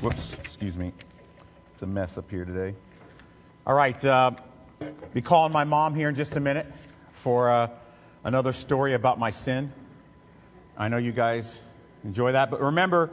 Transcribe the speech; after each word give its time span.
Whoops, 0.00 0.34
excuse 0.34 0.76
me. 0.76 0.92
It's 1.72 1.82
a 1.82 1.86
mess 1.86 2.18
up 2.18 2.28
here 2.28 2.44
today. 2.44 2.74
All 3.64 3.74
right, 3.74 4.04
uh, 4.04 4.32
be 5.14 5.20
calling 5.20 5.52
my 5.52 5.62
mom 5.62 5.94
here 5.94 6.08
in 6.08 6.16
just 6.16 6.34
a 6.34 6.40
minute 6.40 6.66
for 7.12 7.50
uh, 7.50 7.68
another 8.24 8.52
story 8.52 8.94
about 8.94 9.18
my 9.20 9.30
sin. 9.30 9.72
I 10.76 10.88
know 10.88 10.96
you 10.96 11.12
guys 11.12 11.60
enjoy 12.02 12.32
that, 12.32 12.50
but 12.50 12.60
remember, 12.60 13.10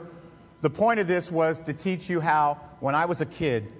the 0.62 0.70
point 0.70 0.98
of 0.98 1.06
this 1.06 1.30
was 1.30 1.60
to 1.60 1.72
teach 1.74 2.10
you 2.10 2.20
how, 2.20 2.58
when 2.80 2.96
I 2.96 3.04
was 3.04 3.20
a 3.20 3.26
kid, 3.26 3.70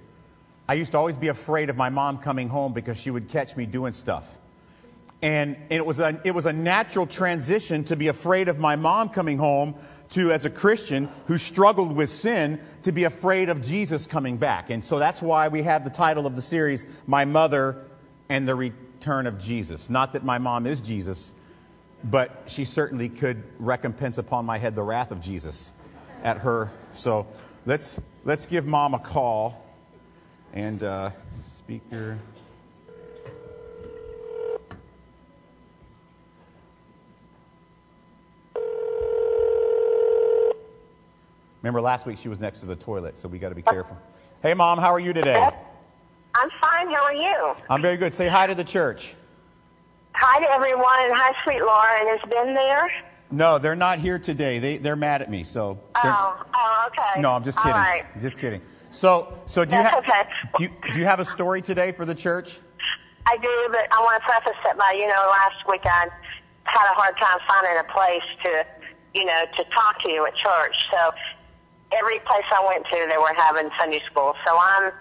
I 0.69 0.75
used 0.75 0.93
to 0.93 0.97
always 0.97 1.17
be 1.17 1.27
afraid 1.27 1.69
of 1.69 1.75
my 1.75 1.89
mom 1.89 2.19
coming 2.19 2.47
home 2.47 2.71
because 2.71 2.97
she 2.97 3.11
would 3.11 3.27
catch 3.27 3.57
me 3.57 3.65
doing 3.65 3.91
stuff. 3.91 4.37
And, 5.21 5.55
and 5.55 5.73
it, 5.73 5.85
was 5.85 5.99
a, 5.99 6.19
it 6.23 6.31
was 6.31 6.45
a 6.45 6.53
natural 6.53 7.05
transition 7.05 7.83
to 7.85 7.97
be 7.97 8.07
afraid 8.07 8.47
of 8.47 8.57
my 8.57 8.77
mom 8.77 9.09
coming 9.09 9.37
home 9.37 9.75
to, 10.11 10.31
as 10.31 10.45
a 10.45 10.49
Christian 10.49 11.09
who 11.27 11.37
struggled 11.37 11.95
with 11.95 12.09
sin, 12.09 12.59
to 12.83 12.91
be 12.91 13.05
afraid 13.05 13.49
of 13.49 13.61
Jesus 13.61 14.07
coming 14.07 14.37
back. 14.37 14.69
And 14.69 14.83
so 14.83 14.99
that's 14.99 15.21
why 15.21 15.47
we 15.47 15.63
have 15.63 15.83
the 15.83 15.89
title 15.89 16.25
of 16.25 16.35
the 16.35 16.41
series, 16.41 16.85
My 17.07 17.25
Mother 17.25 17.85
and 18.29 18.47
the 18.47 18.55
Return 18.55 19.25
of 19.25 19.39
Jesus. 19.39 19.89
Not 19.89 20.13
that 20.13 20.23
my 20.23 20.37
mom 20.37 20.67
is 20.67 20.81
Jesus, 20.81 21.33
but 22.03 22.43
she 22.47 22.65
certainly 22.65 23.09
could 23.09 23.43
recompense 23.59 24.17
upon 24.17 24.45
my 24.45 24.57
head 24.57 24.75
the 24.75 24.83
wrath 24.83 25.11
of 25.11 25.21
Jesus 25.21 25.71
at 26.23 26.37
her. 26.37 26.71
So 26.93 27.27
let's, 27.65 27.99
let's 28.25 28.45
give 28.45 28.67
mom 28.67 28.93
a 28.93 28.99
call. 28.99 29.65
And 30.53 30.83
uh, 30.83 31.11
speaker. 31.45 32.17
Remember 41.61 41.81
last 41.81 42.05
week 42.05 42.17
she 42.17 42.27
was 42.29 42.39
next 42.39 42.59
to 42.61 42.65
the 42.65 42.75
toilet, 42.75 43.19
so 43.19 43.27
we 43.27 43.37
got 43.39 43.49
to 43.49 43.55
be 43.55 43.61
careful. 43.61 43.97
Hey, 44.41 44.53
Mom, 44.53 44.79
how 44.79 44.91
are 44.91 44.99
you 44.99 45.13
today? 45.13 45.35
I'm 46.35 46.49
fine. 46.61 46.89
How 46.91 47.03
are 47.05 47.13
you? 47.13 47.55
I'm 47.69 47.81
very 47.81 47.97
good. 47.97 48.13
Say 48.13 48.27
hi 48.27 48.47
to 48.47 48.55
the 48.55 48.63
church. 48.63 49.15
Hi 50.15 50.41
to 50.41 50.51
everyone, 50.51 51.01
and 51.01 51.11
hi, 51.13 51.33
sweet 51.43 51.61
Lauren. 51.61 52.07
Has 52.07 52.29
been 52.29 52.53
there? 52.53 52.91
No, 53.29 53.59
they're 53.59 53.75
not 53.75 53.99
here 53.99 54.17
today. 54.19 54.59
They, 54.59 54.77
they're 54.77 54.95
mad 54.95 55.21
at 55.21 55.29
me, 55.29 55.43
so. 55.43 55.79
Oh, 55.95 56.43
oh, 56.53 56.87
okay. 56.87 57.21
No, 57.21 57.31
I'm 57.31 57.43
just 57.43 57.57
All 57.59 57.63
kidding. 57.65 57.77
right. 57.77 58.03
Just 58.21 58.39
kidding. 58.39 58.61
So, 58.91 59.37
so 59.45 59.63
do 59.63 59.75
you, 59.75 59.83
That's 59.83 60.05
ha- 60.05 60.21
okay. 60.21 60.29
do, 60.57 60.63
you, 60.65 60.93
do 60.93 60.99
you 60.99 61.05
have 61.05 61.19
a 61.21 61.25
story 61.25 61.61
today 61.61 61.91
for 61.93 62.05
the 62.05 62.15
church? 62.15 62.59
I 63.27 63.37
do, 63.37 63.49
but 63.71 63.87
I 63.93 64.01
want 64.01 64.21
to 64.21 64.27
preface 64.27 64.59
it 64.65 64.77
by, 64.77 64.95
you 64.97 65.07
know, 65.07 65.27
last 65.31 65.55
week 65.69 65.81
I 65.85 66.07
had 66.65 66.91
a 66.91 66.95
hard 66.95 67.15
time 67.17 67.39
finding 67.47 67.77
a 67.79 67.93
place 67.93 68.27
to, 68.43 68.65
you 69.13 69.25
know, 69.25 69.43
to 69.57 69.63
talk 69.71 70.01
to 70.03 70.09
you 70.11 70.25
at 70.25 70.35
church. 70.35 70.75
So 70.91 71.11
every 71.93 72.19
place 72.19 72.45
I 72.51 72.63
went 72.67 72.85
to, 72.85 73.07
they 73.09 73.17
were 73.17 73.33
having 73.37 73.69
Sunday 73.79 74.01
school. 74.05 74.33
So 74.45 74.57
I'm 74.59 74.91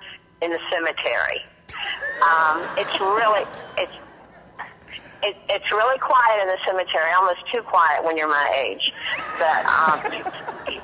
in 0.43 0.51
the 0.53 0.59
cemetery. 0.71 1.43
Um, 2.23 2.67
it's 2.77 2.99
really, 3.01 3.47
it's, 3.79 3.93
it, 5.23 5.37
it's 5.49 5.71
really 5.71 5.99
quiet 5.99 6.43
in 6.43 6.49
the 6.49 6.59
cemetery, 6.67 7.11
almost 7.17 7.39
too 7.53 7.63
quiet 7.63 8.05
when 8.05 8.17
you're 8.17 8.29
my 8.29 8.65
age. 8.67 8.93
But, 9.39 9.67
um, 9.67 10.01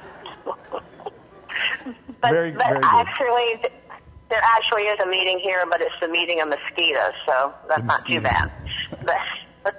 but, 2.20 2.31
Very- 2.31 2.53
but 2.53 2.63
very 2.67 2.75
good. 2.81 2.85
actually, 2.85 3.65
there 4.29 4.41
actually 4.43 4.83
is 4.83 5.01
a 5.03 5.07
meeting 5.07 5.39
here, 5.39 5.65
but 5.70 5.81
it's 5.81 5.95
the 6.01 6.09
meeting 6.09 6.41
of 6.41 6.48
mosquitoes, 6.48 7.13
so 7.27 7.53
that's 7.69 7.81
The 7.81 7.87
not 7.87 8.05
too 8.07 8.20
bad. 8.20 8.51
But, 9.05 9.19
but 9.65 9.75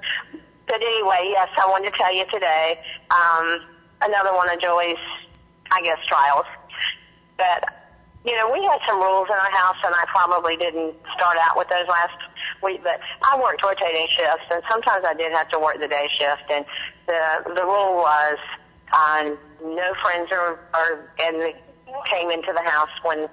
anyway, 0.82 1.30
yes, 1.32 1.50
I 1.60 1.68
wanted 1.70 1.92
to 1.92 1.98
tell 1.98 2.16
you 2.16 2.26
today 2.32 2.80
um, 3.12 3.60
another 4.02 4.34
one 4.34 4.50
of 4.54 4.60
Joey's, 4.60 4.96
I 5.72 5.82
guess, 5.82 6.00
trials. 6.06 6.46
But 7.38 7.78
you 8.26 8.36
know, 8.36 8.52
we 8.52 8.64
had 8.66 8.80
some 8.88 9.00
rules 9.00 9.28
in 9.30 9.36
our 9.36 9.52
house, 9.52 9.78
and 9.86 9.96
I 9.96 10.04
probably 10.08 10.58
didn't 10.58 10.96
start 11.16 11.38
out 11.42 11.56
with 11.56 11.70
those 11.70 11.88
last 11.88 12.18
week. 12.62 12.82
But 12.84 13.00
I 13.24 13.40
worked 13.40 13.64
rotating 13.64 14.08
shifts, 14.10 14.46
and 14.52 14.62
sometimes 14.70 15.06
I 15.06 15.14
did 15.14 15.32
have 15.32 15.48
to 15.50 15.60
work 15.60 15.80
the 15.80 15.88
day 15.88 16.08
shift. 16.12 16.44
And 16.52 16.66
the 17.08 17.54
the 17.56 17.64
rule 17.64 17.96
was 17.96 18.38
uh, 18.92 19.32
no 19.64 19.94
friends 20.04 20.30
or 20.32 20.60
or 20.76 21.12
and 21.24 21.42
the, 21.42 21.54
came 22.06 22.30
into 22.32 22.52
the 22.54 22.70
house 22.70 22.92
when 23.04 23.28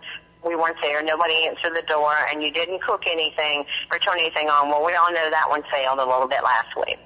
we 0.47 0.55
weren't 0.55 0.77
there. 0.83 1.03
Nobody 1.03 1.47
answered 1.47 1.75
the 1.75 1.85
door, 1.89 2.15
and 2.31 2.43
you 2.43 2.53
didn't 2.53 2.83
cook 2.83 3.03
anything 3.07 3.65
or 3.93 3.99
turn 3.99 4.15
anything 4.19 4.49
on. 4.49 4.69
Well, 4.69 4.85
we 4.85 4.95
all 4.95 5.11
know 5.11 5.31
that 5.31 5.47
one 5.49 5.63
failed 5.73 5.99
a 5.99 6.07
little 6.07 6.29
bit 6.29 6.45
last 6.45 6.69
week. 6.77 6.99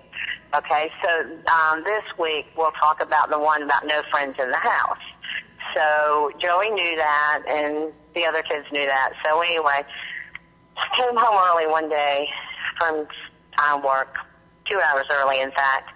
Okay, 0.55 0.91
so 1.05 1.11
um, 1.53 1.84
this 1.84 2.03
week 2.19 2.47
we'll 2.56 2.72
talk 2.72 3.03
about 3.03 3.31
the 3.31 3.38
one 3.38 3.62
about 3.62 3.87
no 3.87 4.03
friends 4.11 4.34
in 4.41 4.50
the 4.50 4.59
house. 4.59 4.99
So 5.75 6.31
Joey 6.39 6.71
knew 6.71 6.97
that, 6.97 7.43
and 7.49 7.93
the 8.15 8.25
other 8.25 8.43
kids 8.43 8.67
knew 8.73 8.87
that. 8.87 9.12
So 9.25 9.41
anyway, 9.41 9.83
came 10.95 11.17
home 11.17 11.41
early 11.51 11.71
one 11.71 11.89
day 11.89 12.29
from 12.79 13.06
uh, 13.59 13.81
work, 13.84 14.19
two 14.69 14.81
hours 14.91 15.05
early, 15.12 15.41
in 15.41 15.51
fact, 15.51 15.91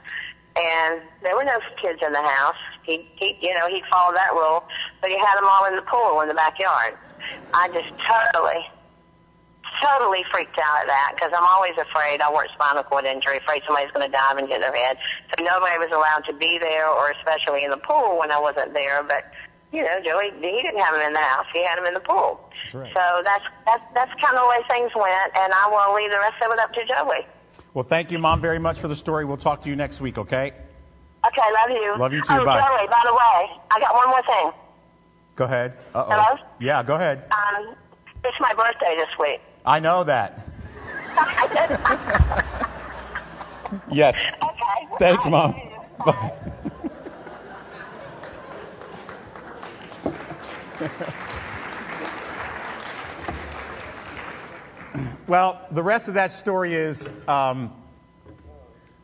and 0.57 1.01
there 1.23 1.35
were 1.35 1.45
no 1.45 1.59
kids 1.81 2.01
in 2.05 2.13
the 2.13 2.23
house. 2.23 2.57
He, 2.83 3.09
he, 3.17 3.39
you 3.41 3.55
know, 3.55 3.69
he 3.69 3.83
followed 3.91 4.17
that 4.17 4.33
rule, 4.33 4.65
but 5.01 5.11
he 5.11 5.19
had 5.19 5.37
them 5.37 5.47
all 5.49 5.67
in 5.67 5.77
the 5.77 5.83
pool 5.83 6.21
in 6.21 6.29
the 6.29 6.35
backyard. 6.35 6.99
I 7.55 7.69
just 7.69 7.89
totally, 8.03 8.67
totally 9.81 10.25
freaked 10.33 10.59
out 10.59 10.83
at 10.83 10.89
that 10.89 11.13
because 11.15 11.31
I'm 11.35 11.47
always 11.47 11.79
afraid. 11.79 12.21
I 12.21 12.33
work 12.33 12.49
spinal 12.55 12.83
cord 12.83 13.05
injury, 13.05 13.39
afraid 13.39 13.63
somebody's 13.67 13.93
going 13.93 14.07
to 14.07 14.13
dive 14.13 14.37
and 14.39 14.49
hit 14.49 14.61
their 14.61 14.75
head. 14.75 14.99
So 15.39 15.45
nobody 15.45 15.79
was 15.79 15.95
allowed 15.95 16.25
to 16.29 16.35
be 16.35 16.59
there, 16.59 16.89
or 16.89 17.13
especially 17.13 17.65
in 17.65 17.71
the 17.71 17.79
pool 17.79 18.19
when 18.19 18.33
I 18.33 18.41
wasn't 18.41 18.75
there. 18.75 19.03
But 19.05 19.31
you 19.73 19.83
know, 19.83 20.01
Joey, 20.05 20.31
he 20.41 20.63
didn't 20.63 20.79
have 20.79 20.95
him 20.95 21.03
in 21.07 21.13
the 21.13 21.19
house; 21.21 21.47
he 21.55 21.65
had 21.65 21.79
him 21.79 21.87
in 21.87 21.95
the 21.95 22.01
pool. 22.01 22.41
That's 22.65 22.75
right. 22.75 22.93
So 22.95 23.23
that's 23.25 23.45
that's 23.67 23.83
that's 23.95 24.13
kind 24.23 24.37
of 24.37 24.43
the 24.45 24.49
way 24.49 24.61
things 24.69 24.91
went, 24.95 25.33
and 25.39 25.53
I 25.53 25.69
will 25.71 25.95
leave 25.95 26.11
the 26.11 26.19
rest 26.19 26.43
of 26.45 26.53
it 26.53 26.59
up 26.61 26.73
to 26.75 26.85
Joey. 26.87 27.27
Well, 27.75 27.85
thank 27.85 28.13
you, 28.13 28.19
Mom, 28.19 28.41
very 28.41 28.59
much 28.59 28.81
for 28.81 28.89
the 28.89 28.97
story. 28.97 29.25
We'll 29.25 29.39
talk 29.39 29.63
to 29.63 29.69
you 29.71 29.77
next 29.77 30.01
week, 30.01 30.19
okay? 30.19 30.53
Okay, 31.27 31.53
love 31.55 31.71
you. 31.71 31.97
Love 31.99 32.13
you 32.13 32.21
too, 32.21 32.35
Oh, 32.35 32.45
bye. 32.45 32.61
Joey, 32.61 32.87
by 32.89 33.01
the 33.05 33.13
way, 33.13 33.51
I 33.71 33.81
got 33.81 33.95
one 33.95 34.11
more 34.11 34.23
thing. 34.23 34.51
Go 35.37 35.45
ahead. 35.47 35.79
Uh-oh. 35.95 36.11
Hello? 36.11 36.37
Yeah, 36.61 36.83
go 36.83 36.97
ahead. 36.97 37.25
Um, 37.33 37.75
it's 38.25 38.37
my 38.41 38.53
birthday 38.53 38.95
this 38.99 39.09
week. 39.19 39.41
I 39.65 39.81
know 39.81 40.05
that. 40.05 40.41
Yes. 43.91 44.17
Okay. 44.43 44.97
Thanks, 44.99 45.27
Mom. 45.27 45.55
Bye. 46.05 46.33
Well, 55.27 55.67
the 55.71 55.83
rest 55.83 56.09
of 56.09 56.15
that 56.15 56.33
story 56.33 56.75
is 56.75 57.09
um, 57.27 57.73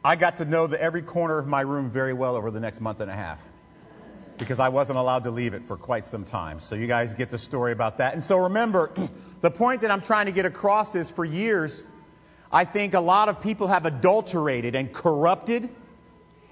I 0.04 0.16
got 0.16 0.36
to 0.38 0.44
know 0.44 0.66
the, 0.66 0.80
every 0.80 1.00
corner 1.00 1.38
of 1.38 1.46
my 1.46 1.62
room 1.62 1.90
very 1.90 2.12
well 2.12 2.36
over 2.36 2.50
the 2.50 2.60
next 2.60 2.80
month 2.80 3.00
and 3.00 3.10
a 3.10 3.14
half 3.14 3.40
because 4.36 4.58
I 4.58 4.68
wasn't 4.68 4.98
allowed 4.98 5.24
to 5.24 5.30
leave 5.30 5.54
it 5.54 5.62
for 5.64 5.76
quite 5.76 6.06
some 6.06 6.24
time. 6.24 6.60
So 6.60 6.74
you 6.74 6.86
guys 6.86 7.14
get 7.14 7.30
the 7.30 7.38
story 7.38 7.72
about 7.72 7.98
that. 7.98 8.14
And 8.14 8.22
so 8.22 8.36
remember, 8.36 8.90
the 9.40 9.50
point 9.50 9.80
that 9.80 9.90
I'm 9.90 10.00
trying 10.00 10.26
to 10.26 10.32
get 10.32 10.44
across 10.44 10.94
is 10.94 11.10
for 11.10 11.24
years, 11.24 11.82
I 12.52 12.64
think 12.64 12.94
a 12.94 13.00
lot 13.00 13.28
of 13.28 13.40
people 13.40 13.68
have 13.68 13.86
adulterated 13.86 14.74
and 14.74 14.92
corrupted 14.92 15.70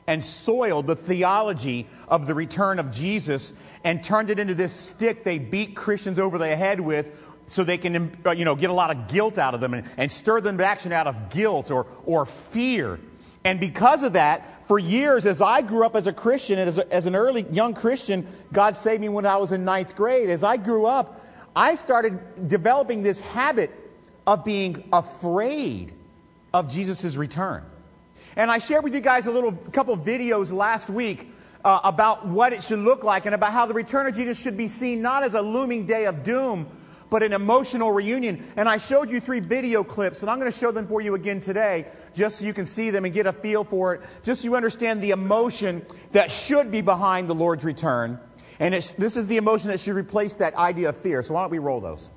and 0.06 0.22
soiled 0.22 0.86
the 0.86 0.96
theology 0.96 1.86
of 2.08 2.26
the 2.26 2.34
return 2.34 2.78
of 2.78 2.90
Jesus 2.90 3.52
and 3.84 4.02
turned 4.02 4.30
it 4.30 4.38
into 4.38 4.54
this 4.54 4.72
stick 4.72 5.24
they 5.24 5.38
beat 5.38 5.74
Christians 5.74 6.18
over 6.18 6.38
the 6.38 6.54
head 6.54 6.80
with 6.80 7.10
so 7.48 7.64
they 7.64 7.78
can 7.78 8.16
uh, 8.24 8.30
you 8.30 8.44
know, 8.44 8.56
get 8.56 8.70
a 8.70 8.72
lot 8.72 8.90
of 8.90 9.08
guilt 9.08 9.38
out 9.38 9.54
of 9.54 9.60
them 9.60 9.74
and, 9.74 9.86
and 9.96 10.10
stir 10.10 10.40
them 10.40 10.58
to 10.58 10.66
action 10.66 10.92
out 10.92 11.06
of 11.06 11.30
guilt 11.30 11.70
or, 11.70 11.86
or 12.04 12.26
fear. 12.26 12.98
And 13.44 13.60
because 13.60 14.02
of 14.02 14.14
that, 14.14 14.66
for 14.66 14.78
years, 14.78 15.24
as 15.24 15.40
I 15.40 15.62
grew 15.62 15.86
up 15.86 15.94
as 15.94 16.08
a 16.08 16.12
Christian, 16.12 16.58
and 16.58 16.68
as, 16.68 16.78
a, 16.78 16.92
as 16.92 17.06
an 17.06 17.14
early 17.14 17.46
young 17.52 17.74
Christian, 17.74 18.26
God 18.52 18.76
saved 18.76 19.00
me 19.00 19.08
when 19.08 19.24
I 19.24 19.36
was 19.36 19.52
in 19.52 19.64
ninth 19.64 19.94
grade. 19.94 20.30
As 20.30 20.42
I 20.42 20.56
grew 20.56 20.86
up, 20.86 21.24
I 21.54 21.76
started 21.76 22.48
developing 22.48 23.04
this 23.04 23.20
habit 23.20 23.70
of 24.26 24.44
being 24.44 24.88
afraid 24.92 25.92
of 26.52 26.68
Jesus' 26.68 27.14
return. 27.14 27.62
And 28.36 28.50
I 28.50 28.58
shared 28.58 28.84
with 28.84 28.94
you 28.94 29.00
guys 29.00 29.26
a 29.26 29.30
little 29.30 29.52
couple 29.72 29.96
videos 29.96 30.52
last 30.52 30.90
week 30.90 31.32
uh, 31.64 31.80
about 31.82 32.26
what 32.26 32.52
it 32.52 32.62
should 32.62 32.80
look 32.80 33.02
like 33.02 33.24
and 33.24 33.34
about 33.34 33.52
how 33.52 33.64
the 33.64 33.72
return 33.72 34.06
of 34.06 34.14
Jesus 34.14 34.38
should 34.38 34.58
be 34.58 34.68
seen 34.68 35.00
not 35.00 35.22
as 35.22 35.32
a 35.32 35.40
looming 35.40 35.86
day 35.86 36.04
of 36.04 36.22
doom, 36.22 36.68
but 37.08 37.22
an 37.22 37.32
emotional 37.32 37.90
reunion. 37.90 38.46
And 38.56 38.68
I 38.68 38.76
showed 38.76 39.10
you 39.10 39.20
three 39.20 39.40
video 39.40 39.82
clips, 39.82 40.20
and 40.20 40.30
I'm 40.30 40.38
going 40.38 40.52
to 40.52 40.56
show 40.56 40.70
them 40.70 40.86
for 40.86 41.00
you 41.00 41.14
again 41.14 41.40
today, 41.40 41.86
just 42.14 42.38
so 42.38 42.44
you 42.44 42.52
can 42.52 42.66
see 42.66 42.90
them 42.90 43.06
and 43.06 43.14
get 43.14 43.26
a 43.26 43.32
feel 43.32 43.64
for 43.64 43.94
it, 43.94 44.02
just 44.22 44.42
so 44.42 44.44
you 44.48 44.54
understand 44.54 45.02
the 45.02 45.12
emotion 45.12 45.86
that 46.12 46.30
should 46.30 46.70
be 46.70 46.82
behind 46.82 47.28
the 47.28 47.34
Lord's 47.34 47.64
return. 47.64 48.20
And 48.60 48.74
this 48.74 49.16
is 49.16 49.26
the 49.26 49.38
emotion 49.38 49.68
that 49.68 49.80
should 49.80 49.96
replace 49.96 50.34
that 50.34 50.54
idea 50.56 50.90
of 50.90 50.96
fear. 50.98 51.22
So 51.22 51.34
why 51.34 51.42
don't 51.42 51.50
we 51.50 51.58
roll 51.58 51.80
those? 51.80 52.10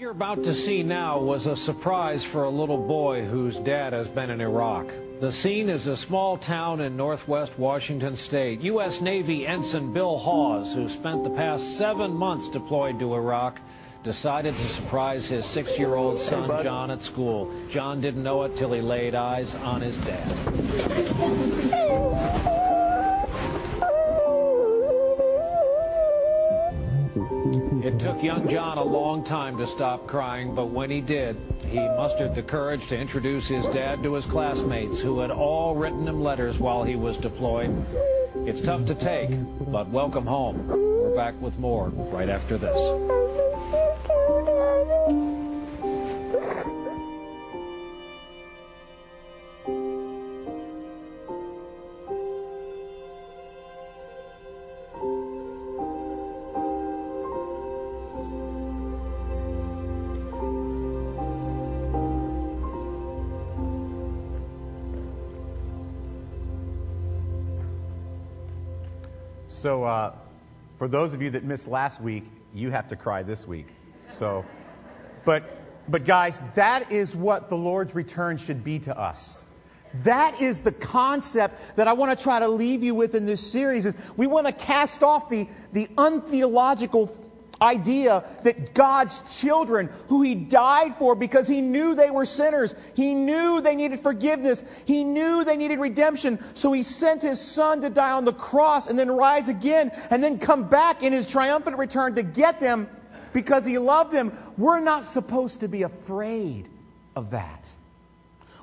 You're 0.00 0.10
about 0.12 0.42
to 0.42 0.54
see 0.54 0.82
now 0.82 1.18
was 1.18 1.44
a 1.46 1.54
surprise 1.54 2.24
for 2.24 2.44
a 2.44 2.48
little 2.48 2.78
boy 2.78 3.22
whose 3.22 3.58
dad 3.58 3.92
has 3.92 4.08
been 4.08 4.30
in 4.30 4.40
Iraq. 4.40 4.90
The 5.20 5.30
scene 5.30 5.68
is 5.68 5.86
a 5.86 5.94
small 5.94 6.38
town 6.38 6.80
in 6.80 6.96
northwest 6.96 7.58
Washington 7.58 8.16
state. 8.16 8.62
U.S. 8.62 9.02
Navy 9.02 9.46
Ensign 9.46 9.92
Bill 9.92 10.16
Hawes, 10.16 10.72
who 10.72 10.88
spent 10.88 11.22
the 11.22 11.28
past 11.28 11.76
seven 11.76 12.14
months 12.14 12.48
deployed 12.48 12.98
to 12.98 13.12
Iraq, 13.12 13.60
decided 14.02 14.54
to 14.54 14.68
surprise 14.68 15.26
his 15.26 15.44
six 15.44 15.78
year 15.78 15.94
old 15.96 16.18
son, 16.18 16.48
John, 16.64 16.90
at 16.90 17.02
school. 17.02 17.52
John 17.68 18.00
didn't 18.00 18.22
know 18.22 18.44
it 18.44 18.56
till 18.56 18.72
he 18.72 18.80
laid 18.80 19.14
eyes 19.14 19.54
on 19.56 19.82
his 19.82 19.98
dad. 19.98 20.26
It 27.16 27.98
took 27.98 28.22
young 28.22 28.46
John 28.48 28.78
a 28.78 28.84
long 28.84 29.24
time 29.24 29.58
to 29.58 29.66
stop 29.66 30.06
crying, 30.06 30.54
but 30.54 30.66
when 30.66 30.90
he 30.90 31.00
did, 31.00 31.36
he 31.66 31.78
mustered 31.78 32.36
the 32.36 32.42
courage 32.42 32.86
to 32.86 32.98
introduce 32.98 33.48
his 33.48 33.66
dad 33.66 34.04
to 34.04 34.14
his 34.14 34.24
classmates 34.24 35.00
who 35.00 35.18
had 35.18 35.32
all 35.32 35.74
written 35.74 36.06
him 36.06 36.22
letters 36.22 36.60
while 36.60 36.84
he 36.84 36.94
was 36.94 37.16
deployed. 37.16 37.74
It's 38.46 38.60
tough 38.60 38.86
to 38.86 38.94
take, 38.94 39.30
but 39.72 39.88
welcome 39.88 40.26
home. 40.26 40.68
We're 40.68 41.16
back 41.16 41.40
with 41.40 41.58
more 41.58 41.88
right 41.88 42.28
after 42.28 42.56
this. 42.56 43.19
So, 69.60 69.84
uh, 69.84 70.14
for 70.78 70.88
those 70.88 71.12
of 71.12 71.20
you 71.20 71.28
that 71.32 71.44
missed 71.44 71.68
last 71.68 72.00
week, 72.00 72.24
you 72.54 72.70
have 72.70 72.88
to 72.88 72.96
cry 72.96 73.22
this 73.22 73.46
week. 73.46 73.66
So, 74.08 74.42
but, 75.26 75.60
but 75.86 76.06
guys, 76.06 76.40
that 76.54 76.90
is 76.90 77.14
what 77.14 77.50
the 77.50 77.58
Lord's 77.58 77.94
return 77.94 78.38
should 78.38 78.64
be 78.64 78.78
to 78.78 78.98
us. 78.98 79.44
That 80.02 80.40
is 80.40 80.60
the 80.60 80.72
concept 80.72 81.76
that 81.76 81.86
I 81.86 81.92
want 81.92 82.16
to 82.16 82.24
try 82.24 82.38
to 82.38 82.48
leave 82.48 82.82
you 82.82 82.94
with 82.94 83.14
in 83.14 83.26
this 83.26 83.52
series. 83.52 83.84
Is 83.84 83.94
we 84.16 84.26
want 84.26 84.46
to 84.46 84.52
cast 84.54 85.02
off 85.02 85.28
the, 85.28 85.46
the 85.74 85.90
untheological 85.98 87.14
idea 87.62 88.24
that 88.42 88.74
God's 88.74 89.20
children, 89.38 89.90
who 90.08 90.22
He 90.22 90.34
died 90.34 90.96
for 90.96 91.14
because 91.14 91.46
He 91.46 91.60
knew 91.60 91.94
they 91.94 92.10
were 92.10 92.26
sinners, 92.26 92.74
He 92.94 93.14
knew 93.14 93.60
they 93.60 93.76
needed 93.76 94.00
forgiveness, 94.00 94.62
He 94.84 95.04
knew 95.04 95.44
they 95.44 95.56
needed 95.56 95.78
redemption, 95.78 96.38
so 96.54 96.72
He 96.72 96.82
sent 96.82 97.22
His 97.22 97.40
Son 97.40 97.80
to 97.82 97.90
die 97.90 98.12
on 98.12 98.24
the 98.24 98.32
cross 98.32 98.86
and 98.86 98.98
then 98.98 99.10
rise 99.10 99.48
again 99.48 99.92
and 100.10 100.22
then 100.22 100.38
come 100.38 100.68
back 100.68 101.02
in 101.02 101.12
His 101.12 101.26
triumphant 101.26 101.76
return 101.76 102.14
to 102.14 102.22
get 102.22 102.60
them 102.60 102.88
because 103.32 103.64
He 103.64 103.78
loved 103.78 104.12
them. 104.12 104.36
We're 104.56 104.80
not 104.80 105.04
supposed 105.04 105.60
to 105.60 105.68
be 105.68 105.82
afraid 105.82 106.68
of 107.16 107.30
that. 107.30 107.70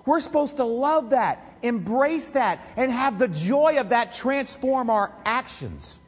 We're 0.06 0.22
supposed 0.22 0.58
to 0.58 0.64
love 0.64 1.10
that, 1.10 1.44
embrace 1.62 2.30
that, 2.30 2.60
and 2.78 2.92
have 2.92 3.20
the 3.20 3.28
joy 3.28 3.76
of 3.78 3.90
that 3.90 4.14
transform 4.14 4.90
our 4.90 5.12
actions. 5.26 6.00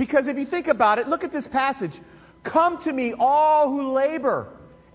Because 0.00 0.28
if 0.28 0.38
you 0.38 0.46
think 0.46 0.66
about 0.66 0.98
it, 0.98 1.08
look 1.08 1.24
at 1.24 1.30
this 1.30 1.46
passage. 1.46 2.00
Come 2.42 2.78
to 2.78 2.90
me, 2.90 3.12
all 3.18 3.68
who 3.68 3.92
labor 3.92 4.48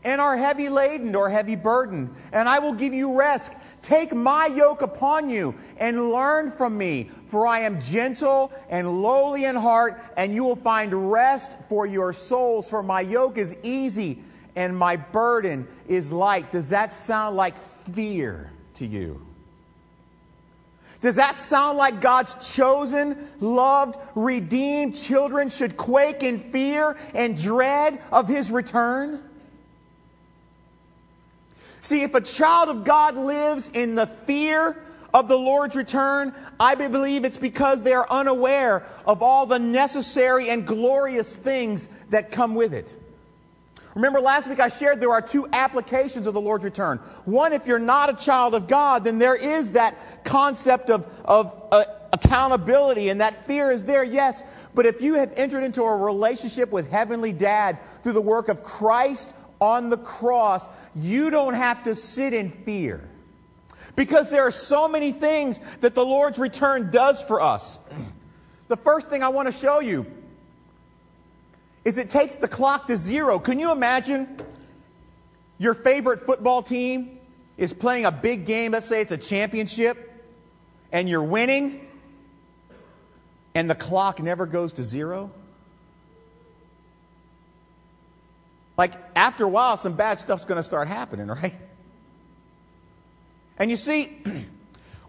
and 0.03 0.19
are 0.19 0.35
heavy 0.35 0.67
laden 0.67 1.13
or 1.13 1.29
heavy 1.29 1.55
burdened, 1.55 2.09
and 2.31 2.49
I 2.49 2.57
will 2.57 2.73
give 2.73 2.91
you 2.91 3.15
rest. 3.15 3.53
Take 3.83 4.15
my 4.15 4.47
yoke 4.47 4.81
upon 4.81 5.29
you 5.29 5.53
and 5.77 6.09
learn 6.09 6.51
from 6.51 6.75
me, 6.75 7.11
for 7.27 7.45
I 7.45 7.59
am 7.59 7.79
gentle 7.79 8.51
and 8.67 9.03
lowly 9.03 9.45
in 9.45 9.55
heart, 9.55 10.01
and 10.17 10.33
you 10.33 10.43
will 10.43 10.55
find 10.55 11.11
rest 11.11 11.51
for 11.69 11.85
your 11.85 12.11
souls. 12.11 12.67
For 12.67 12.81
my 12.81 13.01
yoke 13.01 13.37
is 13.37 13.55
easy 13.61 14.23
and 14.55 14.75
my 14.75 14.95
burden 14.95 15.67
is 15.87 16.11
light. 16.11 16.51
Does 16.51 16.69
that 16.69 16.95
sound 16.95 17.35
like 17.35 17.55
fear 17.93 18.51
to 18.75 18.87
you? 18.87 19.24
Does 21.01 21.15
that 21.15 21.35
sound 21.35 21.77
like 21.77 22.01
God's 22.01 22.33
chosen, 22.55 23.29
loved, 23.39 23.97
redeemed 24.15 24.95
children 24.95 25.49
should 25.49 25.77
quake 25.77 26.23
in 26.23 26.39
fear 26.39 26.97
and 27.13 27.37
dread 27.37 28.01
of 28.11 28.27
his 28.27 28.51
return? 28.51 29.21
See, 31.81 32.01
if 32.01 32.15
a 32.15 32.21
child 32.21 32.69
of 32.69 32.83
God 32.83 33.15
lives 33.15 33.69
in 33.69 33.93
the 33.93 34.07
fear 34.07 34.75
of 35.13 35.27
the 35.27 35.37
Lord's 35.37 35.75
return, 35.75 36.33
I 36.59 36.73
believe 36.73 37.23
it's 37.25 37.37
because 37.37 37.83
they 37.83 37.93
are 37.93 38.09
unaware 38.09 38.83
of 39.05 39.21
all 39.21 39.45
the 39.45 39.59
necessary 39.59 40.49
and 40.49 40.65
glorious 40.65 41.35
things 41.35 41.87
that 42.09 42.31
come 42.31 42.55
with 42.55 42.73
it. 42.73 42.93
Remember 43.95 44.19
last 44.19 44.49
week 44.49 44.59
I 44.59 44.67
shared 44.67 44.99
there 44.99 45.13
are 45.13 45.21
two 45.21 45.47
applications 45.53 46.27
of 46.27 46.33
the 46.33 46.41
Lord's 46.41 46.65
return. 46.65 46.99
One, 47.23 47.53
if 47.53 47.65
you're 47.65 47.79
not 47.79 48.09
a 48.09 48.13
child 48.13 48.53
of 48.53 48.67
God, 48.67 49.05
then 49.05 49.17
there 49.19 49.35
is 49.35 49.71
that 49.71 50.23
concept 50.25 50.89
of, 50.89 51.07
of 51.23 51.69
uh, 51.71 51.85
accountability 52.11 53.07
and 53.07 53.21
that 53.21 53.45
fear 53.45 53.71
is 53.71 53.85
there, 53.85 54.03
yes. 54.03 54.43
But 54.73 54.85
if 54.85 55.01
you 55.01 55.13
have 55.13 55.31
entered 55.37 55.63
into 55.63 55.81
a 55.81 55.95
relationship 55.95 56.71
with 56.71 56.91
Heavenly 56.91 57.31
Dad 57.31 57.79
through 58.03 58.13
the 58.13 58.21
work 58.21 58.49
of 58.49 58.63
Christ 58.63 59.33
on 59.61 59.89
the 59.89 59.97
cross, 59.97 60.67
you 60.93 61.29
don't 61.29 61.53
have 61.53 61.83
to 61.83 61.95
sit 61.95 62.33
in 62.33 62.51
fear. 62.51 63.01
Because 63.95 64.29
there 64.29 64.45
are 64.45 64.51
so 64.51 64.89
many 64.89 65.13
things 65.13 65.61
that 65.79 65.95
the 65.95 66.03
Lord's 66.03 66.37
return 66.37 66.91
does 66.91 67.23
for 67.23 67.41
us. 67.41 67.79
The 68.67 68.77
first 68.77 69.09
thing 69.09 69.21
I 69.21 69.29
want 69.29 69.47
to 69.47 69.51
show 69.51 69.79
you 69.79 70.07
is 71.85 71.99
it 71.99 72.09
takes 72.09 72.35
the 72.35 72.47
clock 72.47 72.87
to 72.87 72.97
zero. 72.97 73.37
Can 73.37 73.59
you 73.59 73.71
imagine 73.71 74.39
your 75.59 75.75
favorite 75.75 76.25
football 76.25 76.63
team 76.63 77.19
is 77.57 77.71
playing 77.71 78.05
a 78.05 78.11
big 78.11 78.45
game, 78.45 78.71
let's 78.73 78.87
say 78.87 79.01
it's 79.01 79.11
a 79.11 79.17
championship, 79.17 80.11
and 80.91 81.07
you're 81.07 81.23
winning, 81.23 81.87
and 83.53 83.69
the 83.69 83.75
clock 83.75 84.21
never 84.21 84.47
goes 84.47 84.73
to 84.73 84.83
zero? 84.83 85.31
Like, 88.77 88.93
after 89.15 89.45
a 89.45 89.47
while, 89.47 89.77
some 89.77 89.93
bad 89.93 90.19
stuff's 90.19 90.43
going 90.43 90.57
to 90.57 90.63
start 90.63 90.87
happening, 90.87 91.27
right? 91.41 91.55
And 93.57 93.69
you 93.69 93.77
see, 93.77 94.21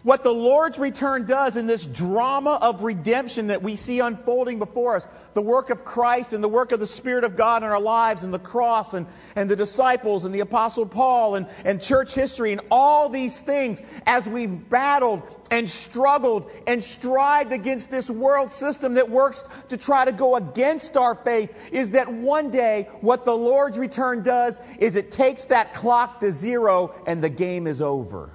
what 0.07 0.23
the 0.23 0.31
Lord's 0.31 0.79
return 0.79 1.25
does 1.25 1.57
in 1.57 1.67
this 1.67 1.85
drama 1.85 2.57
of 2.61 2.85
redemption 2.85 3.47
that 3.47 3.61
we 3.61 3.75
see 3.75 3.99
unfolding 3.99 4.57
before 4.57 4.95
us, 4.95 5.05
the 5.33 5.41
work 5.41 5.69
of 5.69 5.83
Christ 5.83 6.31
and 6.31 6.41
the 6.41 6.47
work 6.47 6.71
of 6.71 6.79
the 6.79 6.87
Spirit 6.87 7.25
of 7.25 7.35
God 7.35 7.61
in 7.61 7.67
our 7.67 7.81
lives 7.81 8.23
and 8.23 8.33
the 8.33 8.39
cross 8.39 8.93
and, 8.93 9.05
and 9.35 9.49
the 9.49 9.55
disciples 9.57 10.23
and 10.23 10.33
the 10.33 10.39
Apostle 10.39 10.85
Paul 10.85 11.35
and, 11.35 11.45
and 11.65 11.81
church 11.81 12.15
history 12.15 12.53
and 12.53 12.61
all 12.71 13.09
these 13.09 13.41
things 13.41 13.81
as 14.05 14.29
we've 14.29 14.69
battled 14.69 15.23
and 15.51 15.69
struggled 15.69 16.49
and 16.67 16.81
strived 16.81 17.51
against 17.51 17.91
this 17.91 18.09
world 18.09 18.53
system 18.53 18.93
that 18.93 19.09
works 19.09 19.43
to 19.67 19.75
try 19.75 20.05
to 20.05 20.13
go 20.13 20.37
against 20.37 20.95
our 20.95 21.15
faith 21.15 21.53
is 21.73 21.91
that 21.91 22.09
one 22.09 22.49
day 22.49 22.87
what 23.01 23.25
the 23.25 23.35
Lord's 23.35 23.77
return 23.77 24.23
does 24.23 24.57
is 24.79 24.95
it 24.95 25.11
takes 25.11 25.43
that 25.43 25.73
clock 25.73 26.21
to 26.21 26.31
zero 26.31 26.95
and 27.05 27.21
the 27.21 27.27
game 27.29 27.67
is 27.67 27.81
over 27.81 28.31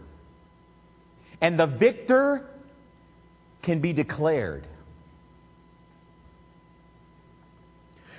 and 1.43 1.59
the 1.59 1.67
victor 1.67 2.49
can 3.61 3.81
be 3.81 3.93
declared. 3.93 4.67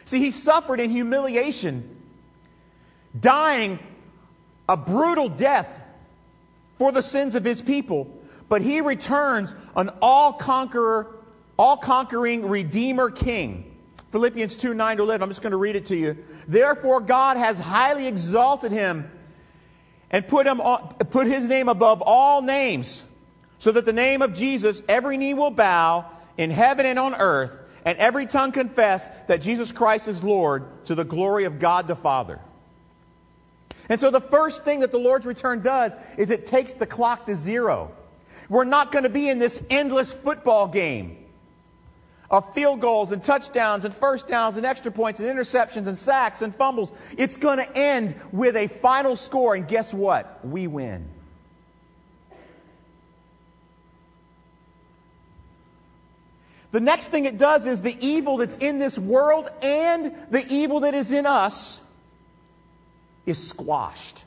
See, 0.05 0.19
he 0.19 0.29
suffered 0.29 0.81
in 0.81 0.91
humiliation, 0.91 1.97
dying 3.17 3.79
a 4.67 4.75
brutal 4.75 5.29
death 5.29 5.81
for 6.77 6.91
the 6.91 7.01
sins 7.01 7.35
of 7.35 7.45
his 7.45 7.61
people, 7.61 8.13
but 8.49 8.61
he 8.61 8.81
returns 8.81 9.55
an 9.75 9.89
all 10.01 10.33
conqueror, 10.33 11.15
all 11.57 11.77
conquering 11.77 12.49
Redeemer 12.49 13.09
King. 13.09 13.69
Philippians 14.11 14.57
2 14.57 14.73
9 14.73 14.97
to 14.97 15.03
11. 15.03 15.23
I'm 15.23 15.29
just 15.29 15.41
going 15.41 15.51
to 15.51 15.57
read 15.57 15.77
it 15.77 15.85
to 15.87 15.95
you. 15.97 16.17
Therefore, 16.47 16.99
God 16.99 17.37
has 17.37 17.57
highly 17.57 18.05
exalted 18.05 18.73
him 18.73 19.09
and 20.11 20.27
put, 20.27 20.45
him 20.45 20.59
on, 20.59 20.93
put 21.09 21.25
his 21.25 21.47
name 21.47 21.69
above 21.69 22.01
all 22.01 22.41
names, 22.41 23.05
so 23.63 23.71
that 23.71 23.85
the 23.85 23.93
name 23.93 24.21
of 24.21 24.33
Jesus 24.33 24.83
every 24.89 25.15
knee 25.15 25.33
will 25.33 25.49
bow 25.49 26.03
in 26.37 26.51
heaven 26.51 26.85
and 26.85 26.99
on 26.99 27.15
earth, 27.15 27.57
and 27.85 27.97
every 27.97 28.25
tongue 28.25 28.51
confess 28.51 29.07
that 29.29 29.39
Jesus 29.39 29.71
Christ 29.71 30.09
is 30.09 30.21
Lord 30.21 30.65
to 30.87 30.95
the 30.95 31.05
glory 31.05 31.45
of 31.45 31.59
God 31.59 31.87
the 31.87 31.95
Father. 31.95 32.41
And 33.87 33.97
so 33.97 34.11
the 34.11 34.19
first 34.19 34.65
thing 34.65 34.81
that 34.81 34.91
the 34.91 34.97
Lord's 34.97 35.25
return 35.25 35.61
does 35.61 35.93
is 36.17 36.29
it 36.29 36.45
takes 36.45 36.73
the 36.73 36.85
clock 36.85 37.25
to 37.27 37.37
zero. 37.37 37.93
We're 38.49 38.65
not 38.65 38.91
going 38.91 39.03
to 39.03 39.09
be 39.09 39.29
in 39.29 39.39
this 39.39 39.63
endless 39.69 40.11
football 40.11 40.67
game 40.67 41.25
of 42.29 42.53
field 42.53 42.81
goals 42.81 43.13
and 43.13 43.23
touchdowns 43.23 43.85
and 43.85 43.93
first 43.93 44.27
downs 44.27 44.57
and 44.57 44.65
extra 44.65 44.91
points 44.91 45.21
and 45.21 45.29
interceptions 45.29 45.87
and 45.87 45.97
sacks 45.97 46.41
and 46.41 46.53
fumbles. 46.53 46.91
It's 47.17 47.37
going 47.37 47.59
to 47.59 47.77
end 47.77 48.15
with 48.33 48.57
a 48.57 48.67
final 48.67 49.15
score, 49.15 49.55
and 49.55 49.65
guess 49.65 49.93
what? 49.93 50.45
We 50.45 50.67
win. 50.67 51.07
The 56.73 56.79
next 56.79 57.09
thing 57.09 57.25
it 57.25 57.37
does 57.37 57.67
is 57.67 57.83
the 57.83 57.95
evil 58.03 58.37
that's 58.37 58.57
in 58.57 58.79
this 58.79 58.97
world 58.97 59.47
and 59.61 60.11
the 60.31 60.43
evil 60.51 60.79
that 60.79 60.95
is 60.95 61.11
in 61.11 61.27
us 61.27 61.79
is 63.27 63.47
squashed. 63.47 64.25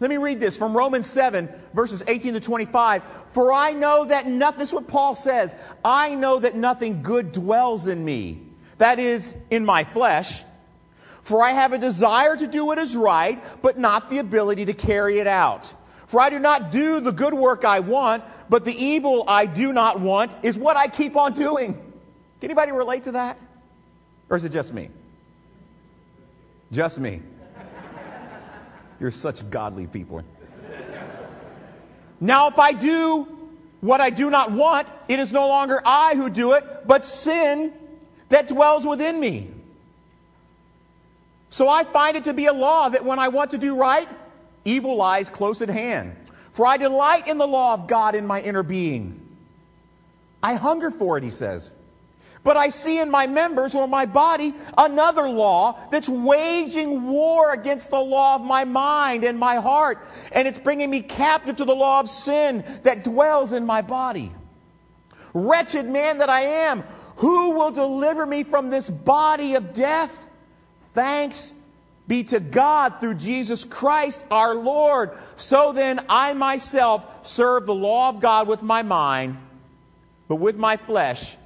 Let 0.00 0.10
me 0.10 0.18
read 0.18 0.38
this 0.38 0.58
from 0.58 0.76
Romans 0.76 1.06
7, 1.06 1.48
verses 1.72 2.04
18 2.06 2.34
to 2.34 2.40
25. 2.40 3.02
For 3.30 3.54
I 3.54 3.72
know 3.72 4.04
that 4.04 4.26
nothing, 4.26 4.58
this 4.58 4.68
is 4.68 4.74
what 4.74 4.86
Paul 4.86 5.14
says, 5.14 5.54
I 5.82 6.14
know 6.14 6.38
that 6.40 6.56
nothing 6.56 7.02
good 7.02 7.32
dwells 7.32 7.86
in 7.86 8.04
me, 8.04 8.42
that 8.76 8.98
is, 8.98 9.34
in 9.48 9.64
my 9.64 9.84
flesh. 9.84 10.42
For 11.22 11.42
I 11.42 11.52
have 11.52 11.72
a 11.72 11.78
desire 11.78 12.36
to 12.36 12.46
do 12.46 12.66
what 12.66 12.76
is 12.76 12.94
right, 12.94 13.42
but 13.62 13.78
not 13.78 14.10
the 14.10 14.18
ability 14.18 14.66
to 14.66 14.74
carry 14.74 15.20
it 15.20 15.26
out. 15.26 15.72
For 16.12 16.20
I 16.20 16.28
do 16.28 16.38
not 16.38 16.70
do 16.70 17.00
the 17.00 17.10
good 17.10 17.32
work 17.32 17.64
I 17.64 17.80
want, 17.80 18.22
but 18.50 18.66
the 18.66 18.74
evil 18.74 19.24
I 19.26 19.46
do 19.46 19.72
not 19.72 19.98
want 19.98 20.34
is 20.42 20.58
what 20.58 20.76
I 20.76 20.88
keep 20.88 21.16
on 21.16 21.32
doing. 21.32 21.72
Can 21.72 22.50
anybody 22.50 22.70
relate 22.70 23.04
to 23.04 23.12
that? 23.12 23.38
Or 24.28 24.36
is 24.36 24.44
it 24.44 24.52
just 24.52 24.74
me? 24.74 24.90
Just 26.70 27.00
me. 27.00 27.22
You're 29.00 29.10
such 29.10 29.48
godly 29.48 29.86
people. 29.86 30.22
Now, 32.20 32.48
if 32.48 32.58
I 32.58 32.72
do 32.72 33.26
what 33.80 34.02
I 34.02 34.10
do 34.10 34.28
not 34.28 34.52
want, 34.52 34.92
it 35.08 35.18
is 35.18 35.32
no 35.32 35.48
longer 35.48 35.80
I 35.82 36.14
who 36.14 36.28
do 36.28 36.52
it, 36.52 36.86
but 36.86 37.06
sin 37.06 37.72
that 38.28 38.48
dwells 38.48 38.84
within 38.84 39.18
me. 39.18 39.48
So 41.48 41.70
I 41.70 41.84
find 41.84 42.18
it 42.18 42.24
to 42.24 42.34
be 42.34 42.44
a 42.44 42.52
law 42.52 42.90
that 42.90 43.02
when 43.02 43.18
I 43.18 43.28
want 43.28 43.52
to 43.52 43.58
do 43.58 43.76
right, 43.76 44.06
evil 44.64 44.96
lies 44.96 45.30
close 45.30 45.62
at 45.62 45.68
hand. 45.68 46.16
For 46.52 46.66
I 46.66 46.76
delight 46.76 47.28
in 47.28 47.38
the 47.38 47.46
law 47.46 47.74
of 47.74 47.86
God 47.86 48.14
in 48.14 48.26
my 48.26 48.40
inner 48.40 48.62
being. 48.62 49.18
I 50.42 50.54
hunger 50.54 50.90
for 50.90 51.16
it, 51.16 51.24
he 51.24 51.30
says. 51.30 51.70
But 52.44 52.56
I 52.56 52.70
see 52.70 52.98
in 52.98 53.10
my 53.10 53.28
members 53.28 53.74
or 53.74 53.86
my 53.86 54.04
body 54.04 54.52
another 54.76 55.28
law 55.28 55.78
that's 55.90 56.08
waging 56.08 57.08
war 57.08 57.52
against 57.52 57.90
the 57.90 58.00
law 58.00 58.34
of 58.34 58.42
my 58.42 58.64
mind 58.64 59.22
and 59.22 59.38
my 59.38 59.56
heart. 59.56 60.06
And 60.32 60.48
it's 60.48 60.58
bringing 60.58 60.90
me 60.90 61.02
captive 61.02 61.56
to 61.58 61.64
the 61.64 61.74
law 61.74 62.00
of 62.00 62.08
sin 62.08 62.64
that 62.82 63.04
dwells 63.04 63.52
in 63.52 63.64
my 63.64 63.80
body. 63.80 64.32
Wretched 65.34 65.86
man 65.88 66.18
that 66.18 66.28
I 66.28 66.42
am, 66.42 66.82
who 67.16 67.52
will 67.52 67.70
deliver 67.70 68.26
me 68.26 68.42
from 68.42 68.70
this 68.70 68.90
body 68.90 69.54
of 69.54 69.72
death? 69.72 70.26
Thanks 70.94 71.54
be 72.12 72.24
to 72.24 72.40
God 72.40 73.00
through 73.00 73.14
Jesus 73.14 73.64
Christ 73.64 74.22
our 74.30 74.54
Lord. 74.54 75.12
So 75.36 75.72
then 75.72 76.04
I 76.10 76.34
myself 76.34 77.26
serve 77.26 77.64
the 77.64 77.74
law 77.74 78.10
of 78.10 78.20
God 78.20 78.46
with 78.46 78.62
my 78.62 78.82
mind, 78.82 79.38
but 80.28 80.36
with 80.36 80.58
my 80.58 80.76
flesh 80.76 81.38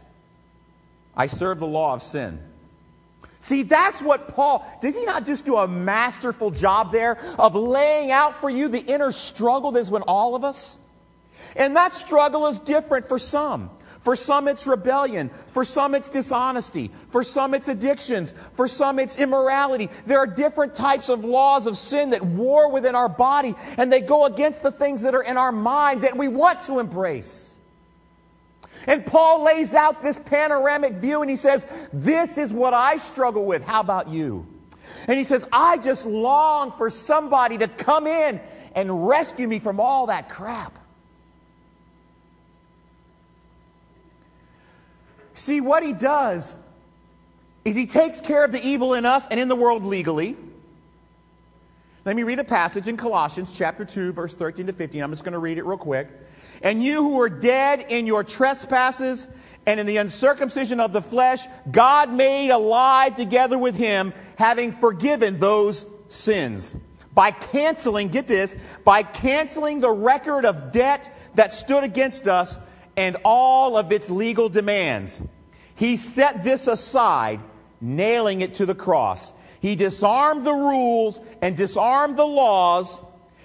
I 1.17 1.29
serve 1.29 1.61
the 1.61 1.69
law 1.69 1.95
of 1.95 2.03
sin. 2.03 2.41
See, 3.39 3.63
that's 3.63 4.03
what 4.03 4.35
Paul, 4.35 4.67
does 4.83 4.97
he 4.97 5.05
not 5.05 5.25
just 5.25 5.45
do 5.45 5.57
a 5.57 5.69
masterful 5.69 6.51
job 6.51 6.91
there 6.91 7.17
of 7.39 7.55
laying 7.55 8.11
out 8.11 8.41
for 8.41 8.51
you 8.51 8.67
the 8.67 8.81
inner 8.81 9.13
struggle 9.13 9.71
that's 9.71 9.91
in 9.91 10.03
all 10.03 10.35
of 10.35 10.43
us? 10.43 10.79
And 11.55 11.77
that 11.77 11.95
struggle 11.95 12.49
is 12.49 12.59
different 12.59 13.09
for 13.09 13.21
some. 13.21 13.71
For 14.07 14.15
some, 14.15 14.47
it's 14.47 14.69
rebellion. 14.69 15.33
For 15.51 15.65
some, 15.65 15.93
it's 15.97 16.09
dishonesty. 16.09 16.93
For 17.11 17.25
some, 17.25 17.55
it's 17.55 17.67
addictions. 17.67 18.35
For 18.55 18.69
some, 18.69 19.01
it's 19.01 19.19
immorality. 19.19 19.91
There 20.07 20.21
are 20.21 20.29
different 20.29 20.77
types 20.77 21.09
of 21.09 21.25
laws 21.25 21.67
of 21.67 21.77
sin 21.77 22.11
that 22.11 22.23
war 22.25 22.71
within 22.71 22.95
our 22.95 23.09
body, 23.09 23.57
and 23.77 23.93
they 23.93 24.01
go 24.01 24.27
against 24.27 24.63
the 24.63 24.71
things 24.71 25.03
that 25.03 25.17
are 25.17 25.25
in 25.25 25.37
our 25.37 25.51
mind 25.51 26.03
that 26.03 26.17
we 26.17 26.29
want 26.29 26.63
to 26.67 26.79
embrace. 26.79 27.59
And 28.87 29.05
Paul 29.05 29.43
lays 29.43 29.75
out 29.75 30.05
this 30.05 30.17
panoramic 30.25 30.93
view 30.93 31.23
and 31.23 31.29
he 31.29 31.35
says, 31.35 31.67
This 31.93 32.39
is 32.39 32.53
what 32.53 32.75
I 32.75 32.99
struggle 32.99 33.45
with. 33.45 33.65
How 33.65 33.81
about 33.81 34.09
you? 34.09 34.47
And 35.09 35.19
he 35.19 35.25
says, 35.25 35.45
I 35.51 35.79
just 35.79 36.07
long 36.07 36.71
for 36.71 36.91
somebody 36.91 37.59
to 37.59 37.67
come 37.67 38.07
in 38.07 38.41
and 38.73 39.09
rescue 39.09 39.49
me 39.49 39.59
from 39.59 39.81
all 39.81 40.07
that 40.07 40.29
crap. 40.29 40.86
See, 45.37 45.61
what 45.61 45.83
he 45.83 45.93
does 45.93 46.55
is 47.65 47.77
he 47.77 47.87
takes 47.87 48.21
care 48.21 48.45
of 48.45 48.53
the 48.53 48.67
evil 48.67 48.95
in 48.95 49.05
us 49.05 49.27
and 49.31 49.39
in 49.39 49.49
the 49.49 49.57
world 49.57 49.85
legally. 49.85 50.35
Let 52.07 52.17
me 52.17 52.23
read 52.23 52.39
a 52.39 52.45
passage 52.45 52.89
in 52.89 52.97
Colossians 52.97 53.57
chapter 53.57 53.85
2, 53.85 54.13
verse 54.13 54.33
13 54.33 54.69
to 54.69 54.73
15. 54.73 55.03
I'm 55.03 55.11
just 55.11 55.25
going 55.25 55.35
to 55.35 55.39
read 55.39 55.59
it 55.59 55.65
real 55.65 55.77
quick. 55.77 56.09
And 56.63 56.83
you 56.83 57.03
who 57.03 57.21
are 57.21 57.29
dead 57.29 57.87
in 57.91 58.07
your 58.07 58.25
trespasses 58.25 59.27
and 59.67 59.79
in 59.79 59.87
the 59.87 59.99
uncircumcision 59.99 60.81
of 60.81 60.93
the 60.93 61.03
flesh, 61.03 61.45
God 61.71 62.11
made 62.11 62.51
alive 62.51 63.15
together 63.15 63.59
with 63.59 63.75
him, 63.75 64.15
having 64.37 64.73
forgiven 64.73 65.39
those 65.39 65.85
sins. 66.09 66.75
By 67.13 67.31
canceling, 67.31 68.09
get 68.09 68.27
this, 68.27 68.57
by 68.85 69.03
canceling 69.03 69.81
the 69.81 69.91
record 69.91 70.47
of 70.47 70.73
debt 70.73 71.15
that 71.35 71.53
stood 71.53 71.85
against 71.85 72.27
us 72.27 72.57
and 72.97 73.17
all 73.25 73.77
of 73.77 73.93
its 73.93 74.11
legal 74.11 74.49
demands. 74.49 75.21
He 75.75 75.97
set 75.97 76.43
this 76.43 76.67
aside, 76.67 77.41
nailing 77.81 78.41
it 78.41 78.55
to 78.55 78.67
the 78.67 78.75
cross. 78.75 79.33
He 79.61 79.77
disarmed 79.77 80.47
the 80.47 80.55
rules 80.55 81.21
and 81.43 81.57
disarmed 81.57 82.17
the 82.17 82.27
laws 82.27 83.01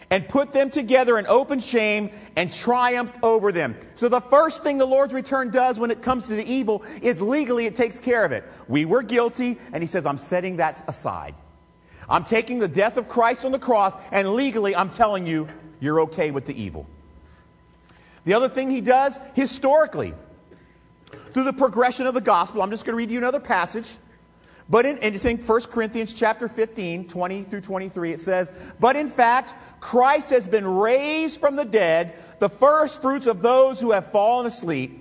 and 0.10 0.28
put 0.28 0.52
them 0.52 0.70
together 0.70 1.18
in 1.18 1.26
open 1.28 1.60
shame 1.60 2.12
and 2.36 2.52
triumphed 2.52 3.18
over 3.24 3.52
them. 3.52 3.76
So 3.96 4.10
the 4.10 4.20
first 4.20 4.62
thing 4.62 4.78
the 4.78 4.86
Lord's 4.86 5.14
return 5.14 5.52
does 5.52 5.80
when 5.80 5.90
it 5.90 6.02
comes 6.02 6.28
to 6.28 6.36
the 6.36 6.46
evil 6.46 6.84
is 7.02 7.22
legally 7.22 7.66
it 7.66 7.78
takes 7.78 7.98
care 7.98 8.26
of 8.26 8.34
it. 8.34 8.44
We 8.68 8.84
were 8.86 9.04
guilty, 9.04 9.58
and 9.72 9.82
he 9.82 9.88
says, 9.88 10.06
I'm 10.06 10.18
setting 10.18 10.58
that 10.58 10.84
aside. 10.88 11.34
I'm 12.10 12.26
taking 12.26 12.60
the 12.60 12.68
death 12.68 12.98
of 12.98 13.08
Christ 13.08 13.46
on 13.46 13.54
the 13.54 13.60
cross, 13.60 13.94
and 14.12 14.34
legally 14.34 14.76
I'm 14.76 14.90
telling 14.90 15.26
you, 15.26 15.48
you're 15.80 16.02
okay 16.02 16.32
with 16.32 16.46
the 16.46 16.62
evil. 16.62 16.88
The 18.26 18.34
other 18.34 18.50
thing 18.50 18.70
he 18.70 18.82
does 18.82 19.18
historically, 19.34 20.14
through 21.34 21.46
the 21.46 21.54
progression 21.54 22.08
of 22.08 22.14
the 22.14 22.22
gospel, 22.22 22.62
I'm 22.62 22.70
just 22.70 22.86
going 22.86 22.94
to 22.94 22.98
read 22.98 23.12
you 23.12 23.18
another 23.18 23.40
passage. 23.40 23.90
But 24.70 24.86
in, 24.86 25.00
and 25.00 25.14
you 25.14 25.20
think 25.20 25.48
1 25.48 25.62
Corinthians 25.64 26.14
chapter 26.14 26.48
15, 26.48 27.08
20 27.08 27.44
through 27.44 27.62
23, 27.62 28.14
it 28.14 28.22
says, 28.22 28.52
But 28.80 28.96
in 28.96 29.10
fact, 29.10 29.54
Christ 29.82 30.30
has 30.30 30.48
been 30.48 30.66
raised 30.66 31.40
from 31.40 31.56
the 31.56 31.66
dead, 31.66 32.16
the 32.40 32.48
first 32.48 33.02
fruits 33.02 33.28
of 33.28 33.42
those 33.42 33.82
who 33.82 33.92
have 33.92 34.12
fallen 34.12 34.46
asleep. 34.46 34.98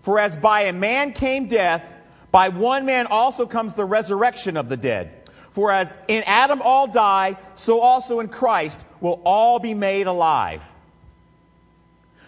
For 0.00 0.18
as 0.18 0.36
by 0.36 0.62
a 0.62 0.72
man 0.72 1.12
came 1.12 1.48
death, 1.48 1.84
by 2.30 2.48
one 2.48 2.86
man 2.86 3.06
also 3.06 3.46
comes 3.46 3.74
the 3.74 3.84
resurrection 3.84 4.56
of 4.56 4.68
the 4.68 4.76
dead. 4.76 5.28
For 5.50 5.70
as 5.70 5.92
in 6.08 6.22
Adam 6.26 6.60
all 6.62 6.86
die, 6.86 7.36
so 7.56 7.80
also 7.80 8.20
in 8.20 8.28
Christ 8.28 8.84
will 9.00 9.20
all 9.24 9.58
be 9.58 9.74
made 9.74 10.06
alive. 10.06 10.62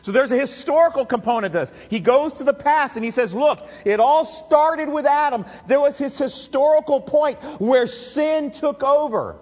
So 0.06 0.12
there's 0.12 0.30
a 0.30 0.38
historical 0.38 1.04
component 1.04 1.52
to 1.52 1.58
this. 1.58 1.72
He 1.90 1.98
goes 1.98 2.34
to 2.34 2.44
the 2.44 2.54
past 2.54 2.94
and 2.94 3.04
he 3.04 3.10
says, 3.10 3.34
look, 3.34 3.66
it 3.84 3.98
all 3.98 4.24
started 4.24 4.88
with 4.88 5.04
Adam. 5.04 5.44
There 5.66 5.80
was 5.80 5.98
his 5.98 6.16
historical 6.16 7.00
point 7.00 7.40
where 7.60 7.88
sin 7.88 8.52
took 8.52 8.84
over. 8.84 9.34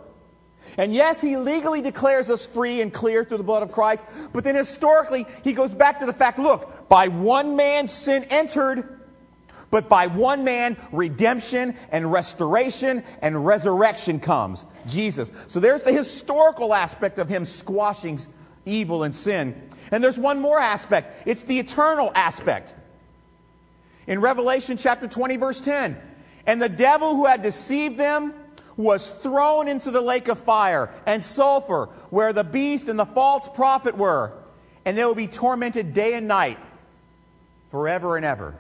And 0.79 0.95
yes, 0.95 1.21
he 1.21 1.37
legally 1.37 1.83
declares 1.83 2.31
us 2.31 2.47
free 2.47 2.81
and 2.81 2.91
clear 2.91 3.27
through 3.27 3.37
the 3.37 3.45
blood 3.45 3.63
of 3.63 3.73
Christ, 3.73 4.07
but 4.33 4.43
then 4.43 4.55
historically, 4.55 5.27
he 5.43 5.53
goes 5.53 5.75
back 5.75 5.99
to 5.99 6.07
the 6.07 6.15
fact 6.15 6.39
look, 6.39 6.89
by 6.89 7.09
one 7.09 7.57
man 7.57 7.87
sin 7.87 8.25
entered, 8.31 9.01
but 9.71 9.91
by 9.91 10.07
one 10.07 10.45
man 10.45 10.79
redemption 10.93 11.77
and 11.91 12.11
restoration 12.11 13.05
and 13.21 13.45
resurrection 13.45 14.19
comes 14.19 14.65
Jesus. 14.87 15.31
So 15.47 15.61
there's 15.61 15.83
the 15.83 15.93
historical 15.93 16.73
aspect 16.73 17.19
of 17.19 17.29
him 17.29 17.45
squashing 17.45 18.19
evil 18.67 19.03
and 19.03 19.15
sin. 19.15 19.71
And 19.91 20.03
there's 20.03 20.19
one 20.19 20.41
more 20.41 20.59
aspect 20.59 21.27
it's 21.27 21.45
the 21.45 21.59
eternal 21.59 22.11
aspect. 22.15 22.75
In 24.07 24.21
Revelation 24.21 24.77
chapter 24.77 25.09
20, 25.09 25.37
verse 25.37 25.61
10, 25.61 25.97
and 26.47 26.61
the 26.61 26.69
devil 26.69 27.17
who 27.17 27.25
had 27.25 27.43
deceived 27.43 27.97
them 27.97 28.35
was 28.77 29.09
thrown 29.09 29.69
into 29.69 29.91
the 29.91 30.01
lake 30.01 30.29
of 30.29 30.39
fire 30.39 30.91
and 31.07 31.25
sulfur, 31.25 31.87
where 32.11 32.33
the 32.33 32.45
beast 32.45 32.89
and 32.89 32.99
the 32.99 33.07
false 33.07 33.49
prophet 33.49 33.97
were, 33.97 34.33
and 34.85 34.99
they 34.99 35.05
will 35.05 35.15
be 35.15 35.29
tormented 35.29 35.95
day 35.95 36.15
and 36.15 36.29
night 36.29 36.59
forever 37.71 38.17
and 38.17 38.27
ever. 38.27 38.55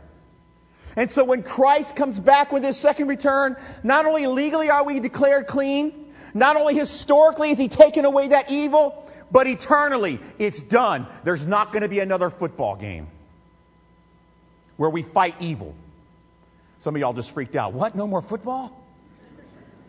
And 0.96 1.10
so 1.10 1.24
when 1.24 1.42
Christ 1.42 1.96
comes 1.96 2.20
back 2.20 2.52
with 2.52 2.62
his 2.62 2.78
second 2.78 3.08
return, 3.08 3.56
not 3.82 4.06
only 4.06 4.26
legally 4.26 4.70
are 4.70 4.84
we 4.84 5.00
declared 5.00 5.46
clean, 5.46 6.12
not 6.32 6.56
only 6.56 6.74
historically 6.74 7.50
is 7.50 7.58
he 7.58 7.68
taken 7.68 8.04
away 8.04 8.28
that 8.28 8.50
evil, 8.50 9.03
but 9.34 9.48
eternally 9.48 10.20
it's 10.38 10.62
done. 10.62 11.08
There's 11.24 11.44
not 11.44 11.72
going 11.72 11.82
to 11.82 11.88
be 11.88 11.98
another 11.98 12.30
football 12.30 12.76
game 12.76 13.08
where 14.76 14.88
we 14.88 15.02
fight 15.02 15.34
evil. 15.40 15.74
Some 16.78 16.94
of 16.94 17.00
y'all 17.00 17.12
just 17.12 17.32
freaked 17.32 17.56
out. 17.56 17.72
What? 17.72 17.96
No 17.96 18.06
more 18.06 18.22
football? 18.22 18.80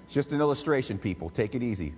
Just 0.09 0.33
an 0.33 0.41
illustration, 0.41 0.97
people. 0.97 1.29
Take 1.29 1.53
it 1.53 1.61
easy. 1.61 1.93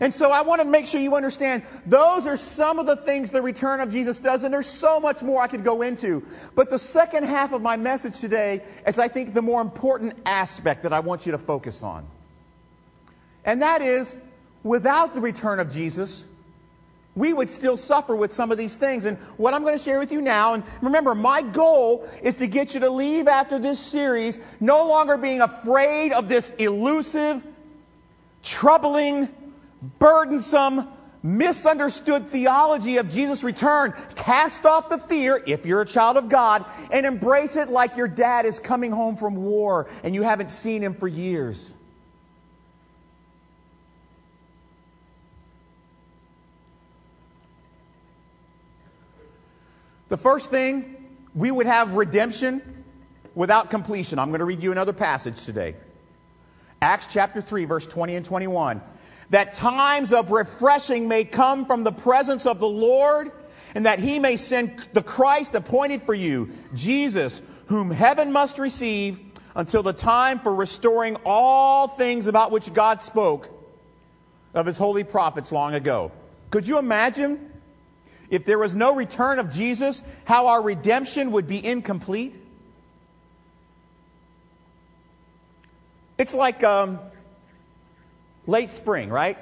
And 0.00 0.14
so 0.14 0.30
I 0.30 0.40
want 0.40 0.62
to 0.62 0.64
make 0.64 0.86
sure 0.86 0.98
you 0.98 1.14
understand 1.14 1.64
those 1.84 2.26
are 2.26 2.38
some 2.38 2.78
of 2.78 2.86
the 2.86 2.96
things 2.96 3.30
the 3.30 3.42
return 3.42 3.80
of 3.80 3.90
Jesus 3.90 4.18
does, 4.18 4.44
and 4.44 4.54
there's 4.54 4.66
so 4.66 4.98
much 4.98 5.22
more 5.22 5.42
I 5.42 5.48
could 5.48 5.64
go 5.64 5.82
into. 5.82 6.26
But 6.54 6.70
the 6.70 6.78
second 6.78 7.24
half 7.24 7.52
of 7.52 7.60
my 7.60 7.76
message 7.76 8.18
today 8.18 8.62
is, 8.86 8.98
I 8.98 9.08
think, 9.08 9.34
the 9.34 9.42
more 9.42 9.60
important 9.60 10.14
aspect 10.24 10.84
that 10.84 10.94
I 10.94 11.00
want 11.00 11.26
you 11.26 11.32
to 11.32 11.38
focus 11.38 11.82
on. 11.82 12.06
And 13.48 13.62
that 13.62 13.80
is, 13.80 14.14
without 14.62 15.14
the 15.14 15.22
return 15.22 15.58
of 15.58 15.72
Jesus, 15.72 16.26
we 17.16 17.32
would 17.32 17.48
still 17.48 17.78
suffer 17.78 18.14
with 18.14 18.30
some 18.30 18.52
of 18.52 18.58
these 18.58 18.76
things. 18.76 19.06
And 19.06 19.16
what 19.38 19.54
I'm 19.54 19.62
going 19.62 19.72
to 19.72 19.82
share 19.82 19.98
with 19.98 20.12
you 20.12 20.20
now, 20.20 20.52
and 20.52 20.62
remember, 20.82 21.14
my 21.14 21.40
goal 21.40 22.06
is 22.22 22.36
to 22.36 22.46
get 22.46 22.74
you 22.74 22.80
to 22.80 22.90
leave 22.90 23.26
after 23.26 23.58
this 23.58 23.78
series 23.80 24.38
no 24.60 24.86
longer 24.86 25.16
being 25.16 25.40
afraid 25.40 26.12
of 26.12 26.28
this 26.28 26.50
elusive, 26.58 27.42
troubling, 28.42 29.30
burdensome, 29.98 30.86
misunderstood 31.22 32.28
theology 32.28 32.98
of 32.98 33.08
Jesus' 33.08 33.42
return. 33.42 33.94
Cast 34.14 34.66
off 34.66 34.90
the 34.90 34.98
fear, 34.98 35.42
if 35.46 35.64
you're 35.64 35.80
a 35.80 35.86
child 35.86 36.18
of 36.18 36.28
God, 36.28 36.66
and 36.90 37.06
embrace 37.06 37.56
it 37.56 37.70
like 37.70 37.96
your 37.96 38.08
dad 38.08 38.44
is 38.44 38.60
coming 38.60 38.92
home 38.92 39.16
from 39.16 39.36
war 39.36 39.88
and 40.02 40.14
you 40.14 40.20
haven't 40.20 40.50
seen 40.50 40.82
him 40.82 40.92
for 40.92 41.08
years. 41.08 41.74
The 50.08 50.16
first 50.16 50.50
thing, 50.50 50.96
we 51.34 51.50
would 51.50 51.66
have 51.66 51.96
redemption 51.96 52.84
without 53.34 53.70
completion. 53.70 54.18
I'm 54.18 54.28
going 54.28 54.40
to 54.40 54.44
read 54.44 54.62
you 54.62 54.72
another 54.72 54.92
passage 54.92 55.44
today. 55.44 55.74
Acts 56.80 57.08
chapter 57.10 57.40
3, 57.40 57.64
verse 57.64 57.86
20 57.86 58.16
and 58.16 58.24
21 58.24 58.80
that 59.30 59.52
times 59.52 60.12
of 60.12 60.30
refreshing 60.30 61.08
may 61.08 61.24
come 61.24 61.66
from 61.66 61.84
the 61.84 61.92
presence 61.92 62.46
of 62.46 62.58
the 62.58 62.68
Lord, 62.68 63.30
and 63.74 63.86
that 63.86 63.98
he 63.98 64.18
may 64.18 64.36
send 64.36 64.78
the 64.94 65.02
Christ 65.02 65.54
appointed 65.54 66.02
for 66.02 66.14
you, 66.14 66.50
Jesus, 66.74 67.42
whom 67.66 67.90
heaven 67.90 68.32
must 68.32 68.58
receive 68.58 69.18
until 69.54 69.82
the 69.82 69.92
time 69.92 70.38
for 70.38 70.54
restoring 70.54 71.16
all 71.24 71.88
things 71.88 72.26
about 72.26 72.50
which 72.50 72.72
God 72.72 73.02
spoke 73.02 73.50
of 74.54 74.64
his 74.64 74.78
holy 74.78 75.04
prophets 75.04 75.52
long 75.52 75.74
ago. 75.74 76.10
Could 76.50 76.66
you 76.66 76.78
imagine 76.78 77.47
if 78.30 78.44
there 78.44 78.58
was 78.58 78.74
no 78.74 78.94
return 78.94 79.38
of 79.38 79.52
Jesus, 79.52 80.02
how 80.24 80.48
our 80.48 80.60
redemption 80.60 81.32
would 81.32 81.48
be 81.48 81.64
incomplete? 81.64 82.34
It's 86.18 86.34
like 86.34 86.64
um, 86.64 86.98
late 88.46 88.70
spring, 88.72 89.08
right? 89.08 89.38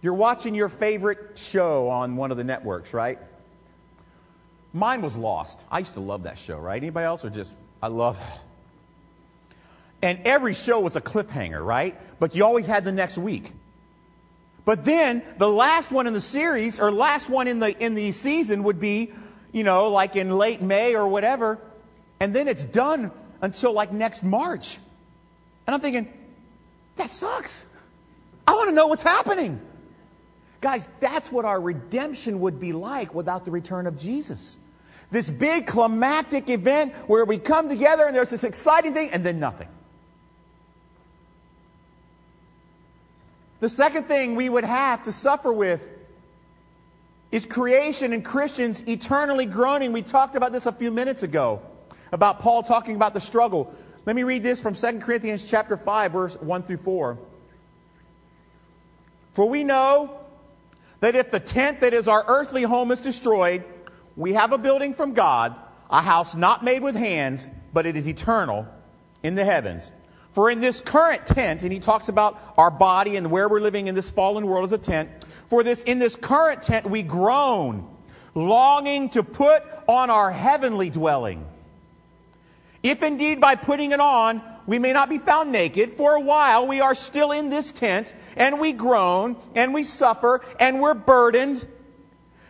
You're 0.00 0.14
watching 0.14 0.54
your 0.54 0.68
favorite 0.68 1.38
show 1.38 1.88
on 1.88 2.16
one 2.16 2.30
of 2.30 2.36
the 2.36 2.44
networks, 2.44 2.92
right? 2.92 3.18
Mine 4.72 5.02
was 5.02 5.16
Lost. 5.16 5.64
I 5.70 5.80
used 5.80 5.94
to 5.94 6.00
love 6.00 6.24
that 6.24 6.38
show, 6.38 6.58
right? 6.58 6.82
Anybody 6.82 7.04
else 7.04 7.24
or 7.24 7.30
just 7.30 7.54
I 7.82 7.88
love 7.88 8.20
And 10.00 10.18
every 10.24 10.54
show 10.54 10.80
was 10.80 10.96
a 10.96 11.00
cliffhanger, 11.00 11.64
right? 11.64 11.96
But 12.18 12.34
you 12.34 12.44
always 12.44 12.66
had 12.66 12.84
the 12.84 12.90
next 12.90 13.16
week. 13.18 13.52
But 14.64 14.84
then 14.84 15.22
the 15.38 15.48
last 15.48 15.90
one 15.90 16.06
in 16.06 16.12
the 16.12 16.20
series 16.20 16.78
or 16.78 16.92
last 16.92 17.28
one 17.28 17.48
in 17.48 17.58
the 17.58 17.76
in 17.82 17.94
the 17.94 18.12
season 18.12 18.62
would 18.64 18.78
be, 18.78 19.12
you 19.50 19.64
know, 19.64 19.88
like 19.88 20.14
in 20.14 20.36
late 20.38 20.62
May 20.62 20.94
or 20.94 21.06
whatever, 21.06 21.58
and 22.20 22.34
then 22.34 22.46
it's 22.46 22.64
done 22.64 23.10
until 23.40 23.72
like 23.72 23.92
next 23.92 24.22
March. 24.22 24.78
And 25.66 25.74
I'm 25.74 25.80
thinking, 25.80 26.12
that 26.96 27.10
sucks. 27.10 27.64
I 28.46 28.52
want 28.52 28.68
to 28.68 28.74
know 28.74 28.86
what's 28.86 29.02
happening. 29.02 29.60
Guys, 30.60 30.86
that's 31.00 31.32
what 31.32 31.44
our 31.44 31.60
redemption 31.60 32.40
would 32.40 32.60
be 32.60 32.72
like 32.72 33.14
without 33.14 33.44
the 33.44 33.50
return 33.50 33.86
of 33.86 33.98
Jesus. 33.98 34.58
This 35.10 35.28
big 35.28 35.66
climactic 35.66 36.48
event 36.48 36.94
where 37.06 37.24
we 37.24 37.38
come 37.38 37.68
together 37.68 38.06
and 38.06 38.14
there's 38.14 38.30
this 38.30 38.44
exciting 38.44 38.94
thing 38.94 39.10
and 39.10 39.24
then 39.24 39.40
nothing. 39.40 39.68
The 43.62 43.70
second 43.70 44.08
thing 44.08 44.34
we 44.34 44.48
would 44.48 44.64
have 44.64 45.04
to 45.04 45.12
suffer 45.12 45.52
with 45.52 45.88
is 47.30 47.46
creation 47.46 48.12
and 48.12 48.24
Christians 48.24 48.82
eternally 48.88 49.46
groaning. 49.46 49.92
We 49.92 50.02
talked 50.02 50.34
about 50.34 50.50
this 50.50 50.66
a 50.66 50.72
few 50.72 50.90
minutes 50.90 51.22
ago 51.22 51.62
about 52.10 52.40
Paul 52.40 52.64
talking 52.64 52.96
about 52.96 53.14
the 53.14 53.20
struggle. 53.20 53.72
Let 54.04 54.16
me 54.16 54.24
read 54.24 54.42
this 54.42 54.60
from 54.60 54.74
2 54.74 54.98
Corinthians 54.98 55.44
chapter 55.44 55.76
5 55.76 56.10
verse 56.10 56.34
1 56.40 56.64
through 56.64 56.78
4. 56.78 57.18
For 59.34 59.48
we 59.48 59.62
know 59.62 60.18
that 60.98 61.14
if 61.14 61.30
the 61.30 61.38
tent 61.38 61.82
that 61.82 61.94
is 61.94 62.08
our 62.08 62.24
earthly 62.26 62.64
home 62.64 62.90
is 62.90 62.98
destroyed, 63.00 63.62
we 64.16 64.32
have 64.32 64.50
a 64.50 64.58
building 64.58 64.92
from 64.92 65.14
God, 65.14 65.54
a 65.88 66.02
house 66.02 66.34
not 66.34 66.64
made 66.64 66.82
with 66.82 66.96
hands, 66.96 67.48
but 67.72 67.86
it 67.86 67.96
is 67.96 68.08
eternal 68.08 68.66
in 69.22 69.36
the 69.36 69.44
heavens. 69.44 69.92
For 70.32 70.50
in 70.50 70.60
this 70.60 70.80
current 70.80 71.26
tent, 71.26 71.62
and 71.62 71.72
he 71.72 71.78
talks 71.78 72.08
about 72.08 72.40
our 72.56 72.70
body 72.70 73.16
and 73.16 73.30
where 73.30 73.48
we're 73.48 73.60
living 73.60 73.86
in 73.86 73.94
this 73.94 74.10
fallen 74.10 74.46
world 74.46 74.64
as 74.64 74.72
a 74.72 74.78
tent, 74.78 75.10
for 75.48 75.62
this 75.62 75.82
in 75.82 75.98
this 75.98 76.16
current 76.16 76.62
tent 76.62 76.88
we 76.88 77.02
groan, 77.02 77.86
longing 78.34 79.10
to 79.10 79.22
put 79.22 79.62
on 79.86 80.08
our 80.08 80.30
heavenly 80.30 80.88
dwelling 80.88 81.46
if 82.82 83.02
indeed 83.02 83.40
by 83.40 83.54
putting 83.54 83.92
it 83.92 84.00
on 84.00 84.42
we 84.66 84.78
may 84.78 84.92
not 84.92 85.08
be 85.08 85.18
found 85.18 85.50
naked, 85.50 85.90
for 85.90 86.14
a 86.14 86.20
while 86.20 86.68
we 86.68 86.80
are 86.80 86.94
still 86.94 87.32
in 87.32 87.50
this 87.50 87.72
tent, 87.72 88.14
and 88.36 88.60
we 88.60 88.72
groan, 88.72 89.36
and 89.56 89.74
we 89.74 89.82
suffer, 89.82 90.40
and 90.60 90.80
we're 90.80 90.94
burdened. 90.94 91.66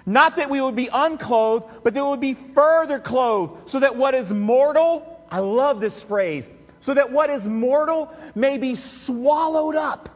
Not 0.05 0.37
that 0.37 0.51
we 0.51 0.61
would 0.61 0.77
be 0.77 0.91
unclothed, 0.93 1.65
but 1.83 1.95
that 1.95 2.03
we 2.03 2.11
would 2.11 2.21
be 2.21 2.35
further 2.35 2.99
clothed, 2.99 3.71
so 3.71 3.81
that 3.81 3.97
what 3.97 4.15
is 4.15 4.31
mortal, 4.31 5.27
I 5.31 5.39
love 5.39 5.81
this 5.81 6.03
phrase, 6.03 6.51
so 6.83 6.95
that 6.95 7.13
what 7.13 7.31
is 7.31 7.47
mortal 7.47 8.13
may 8.35 8.59
be 8.59 8.75
swallowed 8.75 9.77
up 9.77 10.09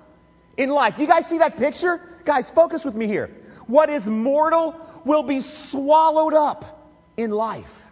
in 0.56 0.68
life. 0.68 0.96
Do 0.96 1.02
you 1.02 1.08
guys 1.08 1.26
see 1.26 1.38
that 1.38 1.56
picture? 1.56 2.02
Guys, 2.24 2.50
focus 2.50 2.84
with 2.84 2.96
me 2.96 3.06
here. 3.06 3.30
What 3.68 3.88
is 3.88 4.08
mortal 4.08 4.74
will 5.04 5.22
be 5.22 5.40
swallowed 5.40 6.34
up 6.34 6.92
in 7.16 7.30
life. 7.30 7.86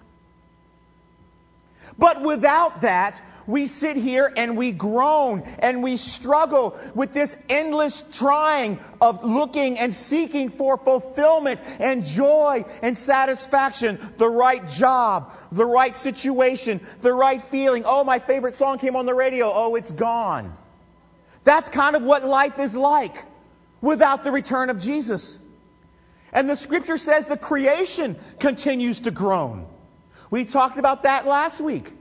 But 1.96 2.22
without 2.22 2.80
that, 2.80 3.22
we 3.46 3.66
sit 3.66 3.96
here 3.96 4.32
and 4.36 4.56
we 4.56 4.72
groan 4.72 5.42
and 5.58 5.82
we 5.82 5.96
struggle 5.96 6.78
with 6.94 7.12
this 7.12 7.36
endless 7.48 8.02
trying 8.12 8.78
of 9.00 9.22
looking 9.24 9.78
and 9.78 9.94
seeking 9.94 10.48
for 10.48 10.78
fulfillment 10.78 11.60
and 11.78 12.04
joy 12.04 12.64
and 12.82 12.96
satisfaction, 12.96 13.98
the 14.16 14.28
right 14.28 14.66
job, 14.68 15.32
the 15.52 15.66
right 15.66 15.94
situation, 15.94 16.80
the 17.02 17.12
right 17.12 17.42
feeling. 17.42 17.82
Oh, 17.84 18.04
my 18.04 18.18
favorite 18.18 18.54
song 18.54 18.78
came 18.78 18.96
on 18.96 19.06
the 19.06 19.14
radio. 19.14 19.52
Oh, 19.52 19.74
it's 19.74 19.92
gone. 19.92 20.56
That's 21.44 21.68
kind 21.68 21.94
of 21.94 22.02
what 22.02 22.24
life 22.24 22.58
is 22.58 22.74
like 22.74 23.24
without 23.80 24.24
the 24.24 24.32
return 24.32 24.70
of 24.70 24.78
Jesus. 24.78 25.38
And 26.32 26.48
the 26.48 26.56
scripture 26.56 26.96
says 26.96 27.26
the 27.26 27.36
creation 27.36 28.16
continues 28.40 29.00
to 29.00 29.10
groan. 29.10 29.66
We 30.30 30.46
talked 30.46 30.78
about 30.78 31.02
that 31.04 31.26
last 31.26 31.60
week. 31.60 31.92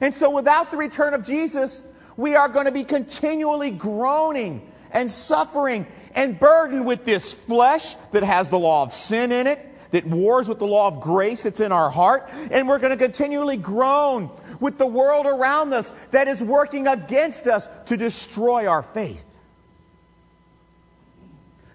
And 0.00 0.14
so, 0.14 0.30
without 0.30 0.70
the 0.70 0.76
return 0.76 1.14
of 1.14 1.24
Jesus, 1.24 1.82
we 2.16 2.34
are 2.34 2.48
going 2.48 2.66
to 2.66 2.72
be 2.72 2.84
continually 2.84 3.70
groaning 3.70 4.70
and 4.90 5.10
suffering 5.10 5.86
and 6.14 6.38
burdened 6.38 6.86
with 6.86 7.04
this 7.04 7.34
flesh 7.34 7.96
that 8.12 8.22
has 8.22 8.48
the 8.48 8.58
law 8.58 8.82
of 8.82 8.92
sin 8.92 9.32
in 9.32 9.46
it, 9.46 9.58
that 9.90 10.06
wars 10.06 10.48
with 10.48 10.58
the 10.58 10.66
law 10.66 10.86
of 10.86 11.00
grace 11.00 11.42
that's 11.42 11.60
in 11.60 11.72
our 11.72 11.90
heart. 11.90 12.28
And 12.50 12.68
we're 12.68 12.78
going 12.78 12.96
to 12.96 13.04
continually 13.04 13.56
groan 13.56 14.30
with 14.60 14.78
the 14.78 14.86
world 14.86 15.26
around 15.26 15.72
us 15.72 15.92
that 16.12 16.28
is 16.28 16.42
working 16.42 16.86
against 16.86 17.46
us 17.46 17.68
to 17.86 17.96
destroy 17.96 18.66
our 18.66 18.82
faith. 18.82 19.24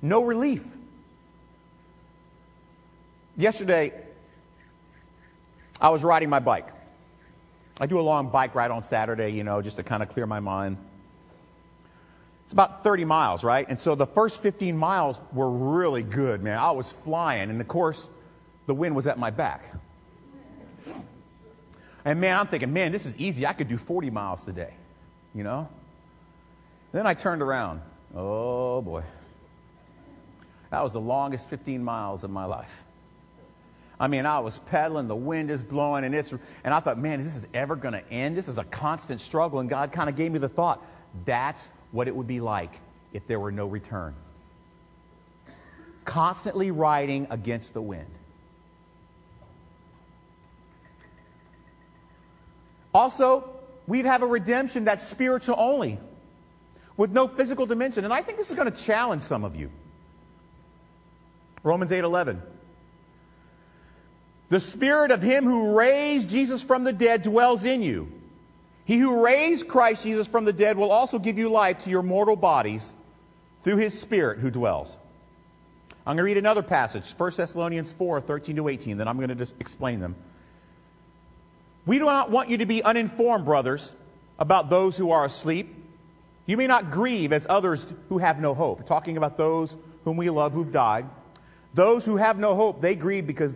no 0.01 0.23
relief. 0.23 0.63
Yesterday, 3.36 3.93
I 5.82 5.89
was 5.89 6.03
riding 6.03 6.29
my 6.29 6.39
bike. 6.39 6.67
I 7.79 7.85
do 7.85 7.99
a 7.99 8.01
long 8.01 8.29
bike 8.29 8.55
ride 8.55 8.71
on 8.71 8.83
Saturday, 8.83 9.29
you 9.29 9.43
know, 9.43 9.61
just 9.61 9.77
to 9.77 9.83
kind 9.83 10.03
of 10.03 10.09
clear 10.09 10.25
my 10.25 10.39
mind. 10.39 10.77
It's 12.43 12.53
about 12.53 12.83
30 12.83 13.05
miles, 13.05 13.43
right? 13.43 13.67
And 13.69 13.79
so 13.79 13.95
the 13.95 14.07
first 14.07 14.41
15 14.41 14.75
miles 14.75 15.19
were 15.31 15.49
really 15.49 16.03
good, 16.03 16.41
man. 16.41 16.57
I 16.57 16.71
was 16.71 16.91
flying, 16.91 17.49
and 17.49 17.61
of 17.61 17.67
course, 17.67 18.09
the 18.65 18.73
wind 18.73 18.95
was 18.95 19.07
at 19.07 19.19
my 19.19 19.29
back. 19.29 19.63
And 22.03 22.19
man, 22.19 22.37
I'm 22.37 22.47
thinking, 22.47 22.73
man, 22.73 22.91
this 22.91 23.05
is 23.05 23.17
easy. 23.17 23.45
I 23.45 23.53
could 23.53 23.67
do 23.67 23.77
40 23.77 24.09
miles 24.09 24.43
today, 24.43 24.73
you 25.35 25.43
know? 25.43 25.69
Then 26.91 27.05
I 27.05 27.13
turned 27.13 27.41
around. 27.41 27.81
Oh 28.15 28.81
boy. 28.81 29.03
That 30.71 30.81
was 30.81 30.93
the 30.93 31.01
longest 31.01 31.49
15 31.49 31.83
miles 31.83 32.23
of 32.23 32.31
my 32.31 32.45
life. 32.45 32.71
I 33.99 34.07
mean, 34.07 34.25
I 34.25 34.39
was 34.39 34.57
pedaling, 34.57 35.07
the 35.07 35.15
wind 35.15 35.51
is 35.51 35.62
blowing, 35.62 36.05
and 36.05 36.15
it's 36.15 36.31
and 36.31 36.73
I 36.73 36.79
thought, 36.79 36.97
man, 36.97 37.19
is 37.19 37.33
this 37.33 37.49
ever 37.53 37.75
going 37.75 37.93
to 37.93 38.09
end? 38.12 38.38
This 38.38 38.47
is 38.47 38.57
a 38.57 38.63
constant 38.63 39.19
struggle, 39.19 39.59
and 39.59 39.69
God 39.69 39.91
kind 39.91 40.09
of 40.09 40.15
gave 40.15 40.31
me 40.31 40.39
the 40.39 40.47
thought, 40.47 40.85
that's 41.25 41.69
what 41.91 42.07
it 42.07 42.15
would 42.15 42.27
be 42.27 42.39
like 42.39 42.71
if 43.12 43.27
there 43.27 43.39
were 43.39 43.51
no 43.51 43.65
return. 43.65 44.15
Constantly 46.05 46.71
riding 46.71 47.27
against 47.29 47.73
the 47.73 47.81
wind. 47.81 48.07
Also, 52.93 53.49
we'd 53.85 54.05
have 54.05 54.23
a 54.23 54.27
redemption 54.27 54.85
that's 54.85 55.05
spiritual 55.05 55.55
only, 55.57 55.99
with 56.95 57.12
no 57.12 57.27
physical 57.27 57.65
dimension. 57.65 58.05
And 58.05 58.13
I 58.13 58.21
think 58.21 58.38
this 58.38 58.49
is 58.49 58.55
going 58.55 58.71
to 58.71 58.83
challenge 58.83 59.23
some 59.23 59.43
of 59.43 59.55
you. 59.55 59.69
Romans 61.63 61.91
8 61.91 62.03
11. 62.03 62.41
The 64.49 64.59
spirit 64.59 65.12
of 65.12 65.21
him 65.21 65.45
who 65.45 65.75
raised 65.77 66.29
Jesus 66.29 66.63
from 66.63 66.83
the 66.83 66.93
dead 66.93 67.21
dwells 67.21 67.63
in 67.63 67.81
you. 67.83 68.12
He 68.85 68.97
who 68.97 69.23
raised 69.23 69.67
Christ 69.67 70.03
Jesus 70.03 70.27
from 70.27 70.45
the 70.45 70.53
dead 70.53 70.75
will 70.75 70.91
also 70.91 71.19
give 71.19 71.38
you 71.38 71.49
life 71.49 71.83
to 71.83 71.91
your 71.91 72.01
mortal 72.01 72.35
bodies 72.35 72.95
through 73.63 73.77
his 73.77 73.99
spirit 73.99 74.39
who 74.39 74.49
dwells. 74.49 74.97
I'm 76.07 76.15
going 76.15 76.17
to 76.17 76.23
read 76.23 76.38
another 76.38 76.63
passage, 76.63 77.12
1 77.15 77.31
Thessalonians 77.38 77.93
4 77.93 78.21
13 78.21 78.55
to 78.55 78.67
18, 78.67 78.97
then 78.97 79.07
I'm 79.07 79.17
going 79.17 79.29
to 79.29 79.35
just 79.35 79.53
explain 79.59 79.99
them. 79.99 80.15
We 81.85 81.99
do 81.99 82.05
not 82.05 82.31
want 82.31 82.49
you 82.49 82.57
to 82.57 82.65
be 82.65 82.83
uninformed, 82.83 83.45
brothers, 83.45 83.93
about 84.39 84.71
those 84.71 84.97
who 84.97 85.12
are 85.12 85.25
asleep. 85.25 85.75
You 86.47 86.57
may 86.57 86.65
not 86.65 86.89
grieve 86.89 87.31
as 87.31 87.45
others 87.47 87.85
who 88.09 88.17
have 88.17 88.39
no 88.39 88.55
hope. 88.55 88.88
Talking 88.88 89.17
about 89.17 89.38
those 89.38 89.77
whom 90.03 90.17
we 90.17 90.31
love 90.31 90.51
who've 90.51 90.71
died. 90.71 91.05
Those 91.75 92.05
who 92.05 92.17
have 92.17 92.39
no 92.39 92.55
hope, 92.55 92.81
they 92.81 92.95
grieve 92.95 93.27
because 93.27 93.55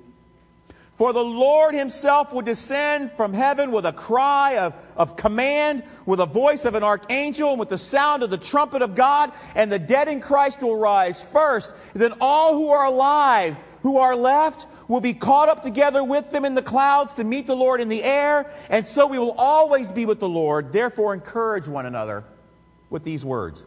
For 1.01 1.13
the 1.13 1.23
Lord 1.23 1.73
himself 1.73 2.31
will 2.31 2.43
descend 2.43 3.11
from 3.13 3.33
heaven 3.33 3.71
with 3.71 3.87
a 3.87 3.91
cry 3.91 4.59
of, 4.59 4.75
of 4.95 5.15
command, 5.15 5.81
with 6.05 6.19
a 6.19 6.27
voice 6.27 6.63
of 6.63 6.75
an 6.75 6.83
archangel, 6.83 7.49
and 7.49 7.59
with 7.59 7.69
the 7.69 7.77
sound 7.79 8.21
of 8.21 8.29
the 8.29 8.37
trumpet 8.37 8.83
of 8.83 8.93
God, 8.93 9.31
and 9.55 9.71
the 9.71 9.79
dead 9.79 10.07
in 10.07 10.21
Christ 10.21 10.61
will 10.61 10.77
rise 10.77 11.23
first. 11.23 11.73
Then 11.95 12.13
all 12.21 12.53
who 12.53 12.69
are 12.69 12.85
alive, 12.85 13.57
who 13.81 13.97
are 13.97 14.15
left, 14.15 14.67
will 14.87 15.01
be 15.01 15.15
caught 15.15 15.49
up 15.49 15.63
together 15.63 16.03
with 16.03 16.29
them 16.29 16.45
in 16.45 16.53
the 16.53 16.61
clouds 16.61 17.15
to 17.15 17.23
meet 17.23 17.47
the 17.47 17.55
Lord 17.55 17.81
in 17.81 17.89
the 17.89 18.03
air, 18.03 18.53
and 18.69 18.85
so 18.85 19.07
we 19.07 19.17
will 19.17 19.33
always 19.39 19.89
be 19.89 20.05
with 20.05 20.19
the 20.19 20.29
Lord. 20.29 20.71
Therefore, 20.71 21.15
encourage 21.15 21.67
one 21.67 21.87
another 21.87 22.25
with 22.91 23.03
these 23.03 23.25
words. 23.25 23.65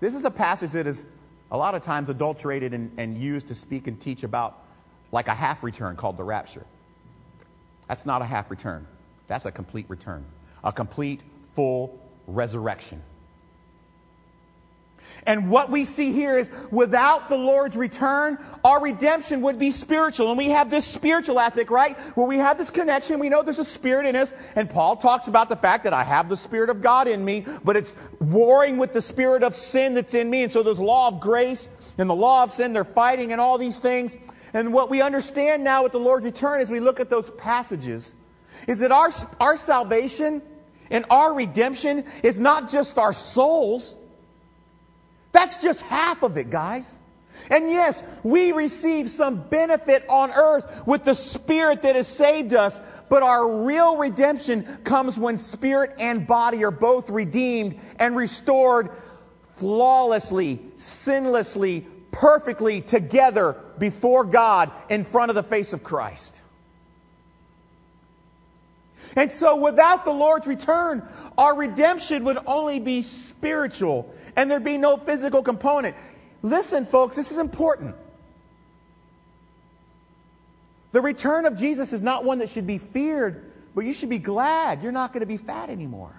This 0.00 0.14
is 0.14 0.22
the 0.22 0.30
passage 0.30 0.70
that 0.70 0.86
is 0.86 1.04
a 1.50 1.58
lot 1.58 1.74
of 1.74 1.82
times 1.82 2.08
adulterated 2.08 2.72
and, 2.72 2.90
and 2.96 3.18
used 3.18 3.48
to 3.48 3.54
speak 3.54 3.88
and 3.88 4.00
teach 4.00 4.22
about 4.22 4.61
like 5.12 5.28
a 5.28 5.34
half 5.34 5.62
return 5.62 5.94
called 5.96 6.16
the 6.16 6.24
rapture. 6.24 6.66
That's 7.86 8.04
not 8.06 8.22
a 8.22 8.24
half 8.24 8.50
return, 8.50 8.86
that's 9.28 9.44
a 9.44 9.52
complete 9.52 9.86
return, 9.88 10.24
a 10.64 10.72
complete, 10.72 11.20
full 11.54 12.00
resurrection. 12.26 13.02
And 15.26 15.50
what 15.50 15.70
we 15.70 15.84
see 15.84 16.12
here 16.12 16.36
is 16.36 16.50
without 16.70 17.28
the 17.28 17.36
Lord's 17.36 17.76
return, 17.76 18.38
our 18.64 18.80
redemption 18.80 19.42
would 19.42 19.58
be 19.58 19.70
spiritual. 19.70 20.28
And 20.28 20.38
we 20.38 20.50
have 20.50 20.70
this 20.70 20.86
spiritual 20.86 21.38
aspect, 21.38 21.70
right? 21.70 21.98
Where 22.16 22.26
we 22.26 22.38
have 22.38 22.58
this 22.58 22.70
connection. 22.70 23.18
We 23.18 23.28
know 23.28 23.42
there's 23.42 23.58
a 23.58 23.64
spirit 23.64 24.06
in 24.06 24.16
us. 24.16 24.32
And 24.56 24.68
Paul 24.68 24.96
talks 24.96 25.28
about 25.28 25.48
the 25.48 25.56
fact 25.56 25.84
that 25.84 25.92
I 25.92 26.02
have 26.02 26.28
the 26.28 26.36
spirit 26.36 26.70
of 26.70 26.82
God 26.82 27.08
in 27.08 27.24
me, 27.24 27.44
but 27.64 27.76
it's 27.76 27.94
warring 28.20 28.78
with 28.78 28.92
the 28.92 29.00
spirit 29.00 29.42
of 29.42 29.56
sin 29.56 29.94
that's 29.94 30.14
in 30.14 30.28
me. 30.28 30.44
And 30.44 30.52
so 30.52 30.62
there's 30.62 30.80
law 30.80 31.08
of 31.08 31.20
grace 31.20 31.68
and 31.98 32.08
the 32.08 32.14
law 32.14 32.42
of 32.42 32.52
sin. 32.52 32.72
They're 32.72 32.84
fighting 32.84 33.32
and 33.32 33.40
all 33.40 33.58
these 33.58 33.78
things. 33.78 34.16
And 34.54 34.72
what 34.72 34.90
we 34.90 35.00
understand 35.00 35.64
now 35.64 35.82
with 35.82 35.92
the 35.92 36.00
Lord's 36.00 36.24
return 36.24 36.60
as 36.60 36.68
we 36.68 36.80
look 36.80 37.00
at 37.00 37.08
those 37.08 37.30
passages 37.30 38.14
is 38.66 38.80
that 38.80 38.92
our, 38.92 39.10
our 39.40 39.56
salvation 39.56 40.42
and 40.90 41.06
our 41.10 41.32
redemption 41.32 42.04
is 42.22 42.38
not 42.38 42.70
just 42.70 42.98
our 42.98 43.12
souls. 43.12 43.96
That's 45.32 45.56
just 45.56 45.80
half 45.82 46.22
of 46.22 46.36
it, 46.36 46.50
guys. 46.50 46.98
And 47.50 47.68
yes, 47.68 48.02
we 48.22 48.52
receive 48.52 49.10
some 49.10 49.42
benefit 49.48 50.04
on 50.08 50.30
earth 50.32 50.86
with 50.86 51.04
the 51.04 51.14
Spirit 51.14 51.82
that 51.82 51.96
has 51.96 52.06
saved 52.06 52.54
us, 52.54 52.80
but 53.08 53.22
our 53.22 53.64
real 53.64 53.96
redemption 53.96 54.64
comes 54.84 55.18
when 55.18 55.38
spirit 55.38 55.94
and 55.98 56.26
body 56.26 56.64
are 56.64 56.70
both 56.70 57.10
redeemed 57.10 57.78
and 57.98 58.16
restored 58.16 58.90
flawlessly, 59.56 60.60
sinlessly, 60.76 61.84
perfectly 62.10 62.80
together 62.80 63.56
before 63.82 64.22
God 64.22 64.70
in 64.88 65.02
front 65.02 65.30
of 65.30 65.34
the 65.34 65.42
face 65.42 65.72
of 65.72 65.82
Christ. 65.82 66.40
And 69.16 69.30
so, 69.32 69.56
without 69.56 70.04
the 70.04 70.12
Lord's 70.12 70.46
return, 70.46 71.02
our 71.36 71.56
redemption 71.56 72.22
would 72.26 72.38
only 72.46 72.78
be 72.78 73.02
spiritual 73.02 74.14
and 74.36 74.48
there'd 74.48 74.62
be 74.62 74.78
no 74.78 74.98
physical 74.98 75.42
component. 75.42 75.96
Listen, 76.42 76.86
folks, 76.86 77.16
this 77.16 77.32
is 77.32 77.38
important. 77.38 77.96
The 80.92 81.00
return 81.00 81.44
of 81.44 81.58
Jesus 81.58 81.92
is 81.92 82.02
not 82.02 82.24
one 82.24 82.38
that 82.38 82.50
should 82.50 82.68
be 82.68 82.78
feared, 82.78 83.50
but 83.74 83.84
you 83.84 83.94
should 83.94 84.10
be 84.10 84.20
glad 84.20 84.84
you're 84.84 84.92
not 84.92 85.12
going 85.12 85.22
to 85.22 85.26
be 85.26 85.38
fat 85.38 85.70
anymore. 85.70 86.14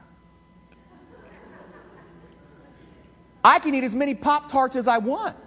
I 3.41 3.59
can 3.59 3.73
eat 3.73 3.85
as 3.85 3.95
many 3.95 4.15
Pop 4.15 4.51
Tarts 4.51 4.75
as 4.75 4.89
I 4.89 4.97
want. 4.97 5.37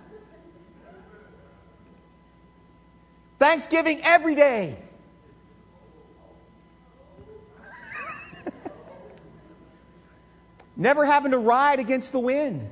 Thanksgiving 3.39 4.01
every 4.03 4.35
day. 4.35 4.77
Never 10.77 11.05
having 11.05 11.33
to 11.33 11.39
ride 11.39 11.79
against 11.81 12.13
the 12.13 12.19
wind. 12.19 12.71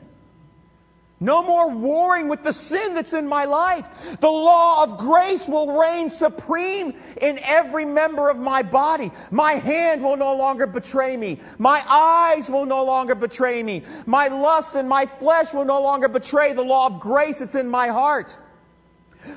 No 1.20 1.42
more 1.42 1.70
warring 1.70 2.28
with 2.28 2.42
the 2.42 2.52
sin 2.52 2.92
that's 2.92 3.14
in 3.14 3.26
my 3.26 3.44
life. 3.44 3.86
The 4.20 4.30
law 4.30 4.82
of 4.82 4.98
grace 4.98 5.48
will 5.48 5.78
reign 5.78 6.10
supreme 6.10 6.94
in 7.22 7.38
every 7.42 7.84
member 7.86 8.28
of 8.28 8.38
my 8.38 8.62
body. 8.62 9.10
My 9.30 9.54
hand 9.54 10.02
will 10.02 10.16
no 10.16 10.34
longer 10.34 10.66
betray 10.66 11.16
me. 11.16 11.40
My 11.56 11.82
eyes 11.88 12.50
will 12.50 12.66
no 12.66 12.84
longer 12.84 13.14
betray 13.14 13.62
me. 13.62 13.84
My 14.04 14.28
lust 14.28 14.74
and 14.74 14.86
my 14.86 15.06
flesh 15.06 15.54
will 15.54 15.64
no 15.64 15.80
longer 15.80 16.08
betray 16.08 16.52
the 16.52 16.62
law 16.62 16.88
of 16.88 17.00
grace 17.00 17.38
that's 17.38 17.54
in 17.54 17.68
my 17.68 17.88
heart. 17.88 18.36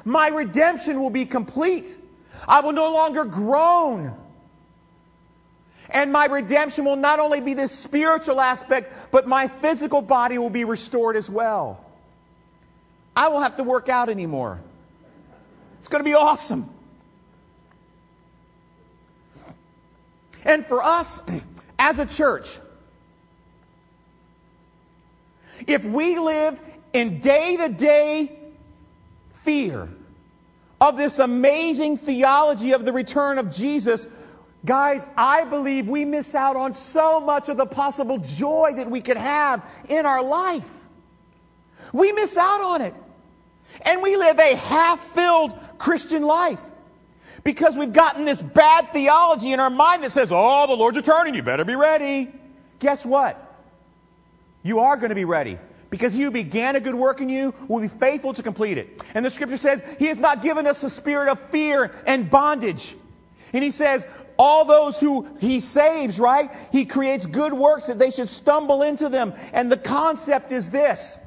My 0.05 0.27
redemption 0.27 1.01
will 1.01 1.09
be 1.09 1.25
complete. 1.25 1.95
I 2.47 2.61
will 2.61 2.73
no 2.73 2.91
longer 2.91 3.25
groan. 3.25 4.13
And 5.89 6.11
my 6.11 6.25
redemption 6.25 6.85
will 6.85 6.95
not 6.95 7.19
only 7.19 7.39
be 7.39 7.53
this 7.53 7.71
spiritual 7.71 8.41
aspect, 8.41 8.93
but 9.11 9.27
my 9.27 9.47
physical 9.47 10.01
body 10.01 10.37
will 10.37 10.49
be 10.49 10.65
restored 10.65 11.15
as 11.15 11.29
well. 11.29 11.83
I 13.15 13.29
won't 13.29 13.43
have 13.43 13.57
to 13.57 13.63
work 13.63 13.89
out 13.89 14.09
anymore. 14.09 14.59
It's 15.79 15.89
going 15.89 16.03
to 16.03 16.09
be 16.09 16.13
awesome. 16.13 16.69
And 20.43 20.65
for 20.65 20.83
us 20.83 21.21
as 21.79 21.99
a 21.99 22.05
church, 22.05 22.57
if 25.65 25.83
we 25.85 26.19
live 26.19 26.59
in 26.93 27.19
day 27.19 27.57
to 27.57 27.69
day 27.69 28.36
fear 29.47 29.87
of 30.81 30.97
this 30.97 31.19
amazing 31.19 31.97
theology 31.97 32.73
of 32.73 32.83
the 32.83 32.91
return 32.91 33.37
of 33.37 33.49
Jesus, 33.49 34.05
Guys, 34.65 35.07
I 35.15 35.45
believe 35.45 35.87
we 35.87 36.03
miss 36.03 36.35
out 36.35 36.57
on 36.57 36.73
so 36.73 37.21
much 37.21 37.47
of 37.47 37.55
the 37.55 37.65
possible 37.65 38.17
joy 38.17 38.73
that 38.75 38.91
we 38.91 38.99
could 38.99 39.15
have 39.15 39.63
in 39.87 40.05
our 40.05 40.21
life. 40.21 40.69
We 41.93 42.11
miss 42.11 42.35
out 42.35 42.59
on 42.59 42.81
it. 42.81 42.93
And 43.83 44.01
we 44.01 44.17
live 44.17 44.37
a 44.39 44.55
half 44.55 44.99
filled 45.11 45.57
Christian 45.77 46.23
life 46.23 46.61
because 47.45 47.77
we've 47.77 47.93
gotten 47.93 48.25
this 48.25 48.41
bad 48.41 48.91
theology 48.91 49.53
in 49.53 49.61
our 49.61 49.69
mind 49.69 50.03
that 50.03 50.11
says, 50.11 50.29
oh, 50.31 50.67
the 50.67 50.73
Lord's 50.73 50.97
returning, 50.97 51.35
you 51.35 51.43
better 51.43 51.63
be 51.63 51.75
ready. 51.75 52.29
Guess 52.79 53.05
what? 53.05 53.41
You 54.63 54.79
are 54.79 54.97
going 54.97 55.09
to 55.09 55.15
be 55.15 55.25
ready 55.25 55.59
because 55.89 56.13
he 56.13 56.23
who 56.23 56.31
began 56.31 56.75
a 56.75 56.79
good 56.79 56.95
work 56.95 57.21
in 57.21 57.29
you 57.29 57.53
will 57.67 57.79
be 57.79 57.87
faithful 57.87 58.33
to 58.33 58.43
complete 58.43 58.77
it. 58.77 59.01
And 59.13 59.25
the 59.25 59.31
scripture 59.31 59.57
says, 59.57 59.81
He 59.99 60.07
has 60.07 60.19
not 60.19 60.41
given 60.41 60.67
us 60.67 60.83
a 60.83 60.89
spirit 60.89 61.29
of 61.29 61.39
fear 61.49 61.93
and 62.05 62.29
bondage. 62.29 62.95
And 63.53 63.63
he 63.63 63.71
says, 63.71 64.05
all 64.37 64.65
those 64.65 64.99
who 64.99 65.27
he 65.39 65.59
saves, 65.59 66.19
right? 66.19 66.51
He 66.71 66.85
creates 66.85 67.25
good 67.25 67.53
works 67.53 67.87
that 67.87 67.99
they 67.99 68.11
should 68.11 68.29
stumble 68.29 68.83
into 68.83 69.09
them. 69.09 69.33
And 69.51 69.71
the 69.71 69.77
concept 69.77 70.51
is 70.51 70.69
this 70.69 71.17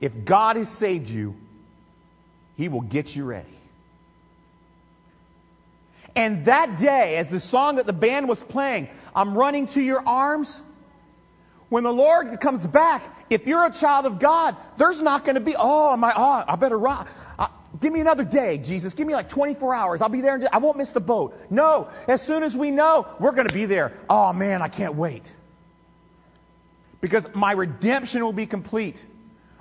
if 0.00 0.24
God 0.24 0.56
has 0.56 0.68
saved 0.68 1.08
you, 1.08 1.36
he 2.56 2.68
will 2.68 2.80
get 2.80 3.14
you 3.14 3.24
ready. 3.24 3.48
And 6.14 6.44
that 6.44 6.76
day, 6.76 7.16
as 7.16 7.30
the 7.30 7.40
song 7.40 7.76
that 7.76 7.86
the 7.86 7.92
band 7.92 8.28
was 8.28 8.42
playing, 8.42 8.88
I'm 9.14 9.36
running 9.36 9.66
to 9.68 9.80
your 9.80 10.06
arms. 10.06 10.62
When 11.72 11.84
the 11.84 11.90
Lord 11.90 12.38
comes 12.38 12.66
back, 12.66 13.02
if 13.30 13.46
you're 13.46 13.64
a 13.64 13.72
child 13.72 14.04
of 14.04 14.18
God, 14.18 14.54
there's 14.76 15.00
not 15.00 15.24
going 15.24 15.36
to 15.36 15.40
be, 15.40 15.54
oh, 15.58 15.96
my, 15.96 16.12
oh, 16.14 16.44
I 16.46 16.54
better 16.56 16.78
run. 16.78 17.06
Uh, 17.38 17.46
give 17.80 17.94
me 17.94 18.00
another 18.00 18.24
day, 18.24 18.58
Jesus. 18.58 18.92
Give 18.92 19.06
me 19.06 19.14
like 19.14 19.30
24 19.30 19.74
hours. 19.74 20.02
I'll 20.02 20.10
be 20.10 20.20
there. 20.20 20.34
And 20.34 20.46
I 20.52 20.58
won't 20.58 20.76
miss 20.76 20.90
the 20.90 21.00
boat. 21.00 21.34
No, 21.48 21.88
as 22.08 22.20
soon 22.20 22.42
as 22.42 22.54
we 22.54 22.70
know, 22.70 23.06
we're 23.18 23.32
going 23.32 23.48
to 23.48 23.54
be 23.54 23.64
there. 23.64 23.94
Oh, 24.10 24.34
man, 24.34 24.60
I 24.60 24.68
can't 24.68 24.96
wait. 24.96 25.34
Because 27.00 27.26
my 27.32 27.52
redemption 27.52 28.22
will 28.22 28.34
be 28.34 28.44
complete. 28.44 29.06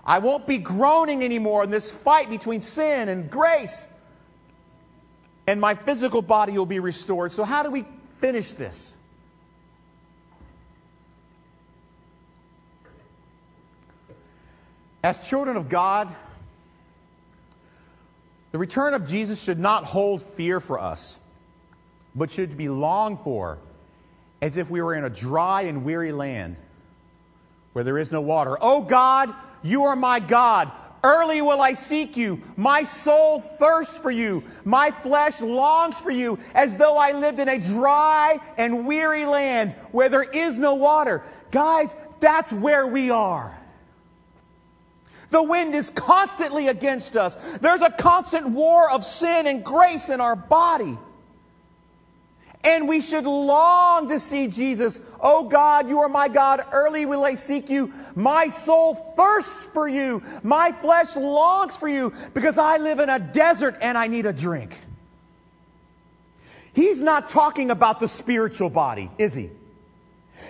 I 0.04 0.19
won't 0.19 0.45
be 0.45 0.58
groaning 0.58 1.24
anymore 1.24 1.63
in 1.63 1.69
this 1.69 1.93
fight 1.93 2.30
between 2.30 2.60
sin 2.60 3.08
and 3.08 3.32
grace. 3.32 3.88
And 5.47 5.62
my 5.62 5.76
physical 5.76 6.21
body 6.21 6.58
will 6.58 6.65
be 6.65 6.82
restored. 6.82 7.32
So, 7.32 7.45
how 7.45 7.63
do 7.63 7.71
we 7.71 7.86
finish 8.19 8.52
this? 8.52 8.97
As 15.04 15.28
children 15.28 15.58
of 15.58 15.70
God, 15.70 16.08
the 18.52 18.58
return 18.58 18.94
of 18.94 19.08
Jesus 19.08 19.42
should 19.42 19.60
not 19.60 19.86
hold 19.86 20.22
fear 20.22 20.60
for 20.60 20.80
us, 20.80 21.20
but 22.14 22.30
should 22.30 22.58
be 22.58 22.70
longed 22.70 23.20
for 23.24 23.58
as 24.42 24.58
if 24.58 24.70
we 24.70 24.82
were 24.82 24.96
in 24.96 25.06
a 25.06 25.10
dry 25.10 25.64
and 25.64 25.86
weary 25.86 26.12
land 26.12 26.56
where 27.74 27.84
there 27.84 27.98
is 27.98 28.12
no 28.12 28.22
water. 28.22 28.58
Oh 28.60 28.82
God, 28.82 29.34
you 29.64 29.84
are 29.84 29.96
my 29.96 30.20
God. 30.20 30.72
Early 31.04 31.42
will 31.42 31.62
I 31.62 31.74
seek 31.74 32.16
you. 32.16 32.42
My 32.58 32.84
soul 32.84 33.40
thirsts 33.40 33.98
for 33.98 34.12
you. 34.12 34.44
My 34.66 34.92
flesh 34.92 35.42
longs 35.42 36.00
for 36.00 36.12
you 36.12 36.38
as 36.54 36.76
though 36.76 36.98
I 36.98 37.14
lived 37.14 37.40
in 37.40 37.50
a 37.50 37.60
dry 37.60 38.38
and 38.58 38.86
weary 38.86 39.26
land 39.26 39.74
where 39.92 40.10
there 40.10 40.24
is 40.24 40.60
no 40.60 40.76
water. 40.76 41.24
Guys, 41.50 41.96
that's 42.20 42.54
where 42.54 42.86
we 42.86 43.10
are. 43.10 43.58
The 45.32 45.41
wind 45.41 45.76
is 45.76 45.89
constantly 45.89 46.67
against 46.67 47.17
us. 47.17 47.36
There's 47.62 47.82
a 47.82 47.89
constant 47.89 48.50
war 48.50 48.91
of 48.91 49.04
sin 49.04 49.48
and 49.48 49.63
grace 49.63 50.10
in 50.10 50.22
our 50.22 50.36
body. 50.36 50.98
And 52.63 52.88
we 52.88 53.02
should 53.02 53.26
long 53.26 54.08
to 54.10 54.20
see 54.20 54.48
Jesus. 54.48 55.00
Oh 55.20 55.46
God, 55.46 55.89
you 55.89 56.00
are 56.00 56.10
my 56.10 56.28
God. 56.28 56.63
Early 56.72 57.06
will 57.06 57.26
I 57.26 57.34
seek 57.34 57.70
you. 57.70 57.91
My 58.13 58.50
soul 58.50 58.94
thirsts 58.94 59.67
for 59.74 59.88
you. 59.88 60.22
My 60.44 60.72
flesh 60.74 61.15
longs 61.15 61.78
for 61.78 61.88
you 61.88 62.13
because 62.34 62.58
I 62.58 62.78
live 62.78 63.00
in 63.00 63.10
a 63.10 63.17
desert 63.17 63.78
and 63.82 63.98
I 63.98 64.08
need 64.08 64.28
a 64.28 64.34
drink. 64.34 64.78
He's 66.74 67.02
not 67.02 67.30
talking 67.30 67.72
about 67.72 68.00
the 68.00 68.08
spiritual 68.08 68.70
body, 68.70 69.10
is 69.17 69.34
he? 69.34 69.50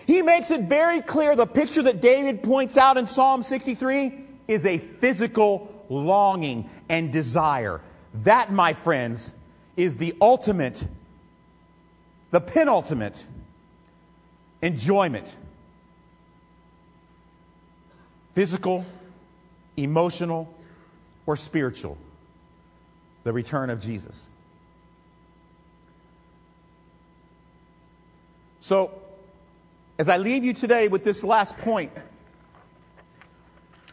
He 0.05 0.21
makes 0.21 0.51
it 0.51 0.61
very 0.61 1.01
clear 1.01 1.35
the 1.35 1.47
picture 1.47 1.83
that 1.83 2.01
David 2.01 2.43
points 2.43 2.77
out 2.77 2.97
in 2.97 3.07
Psalm 3.07 3.43
63 3.43 4.30
is 4.51 4.65
a 4.65 4.77
physical 4.77 5.85
longing 5.89 6.69
and 6.89 7.11
desire. 7.11 7.81
That, 8.23 8.51
my 8.51 8.73
friends, 8.73 9.31
is 9.77 9.95
the 9.95 10.15
ultimate 10.21 10.85
the 12.31 12.39
penultimate 12.39 13.25
enjoyment 14.61 15.35
physical, 18.33 18.85
emotional, 19.75 20.53
or 21.25 21.35
spiritual 21.35 21.97
the 23.23 23.33
return 23.33 23.69
of 23.69 23.79
Jesus. 23.79 24.27
So, 28.61 28.91
as 29.99 30.09
I 30.09 30.17
leave 30.17 30.43
you 30.43 30.53
today 30.53 30.87
with 30.87 31.03
this 31.03 31.23
last 31.23 31.57
point, 31.57 31.91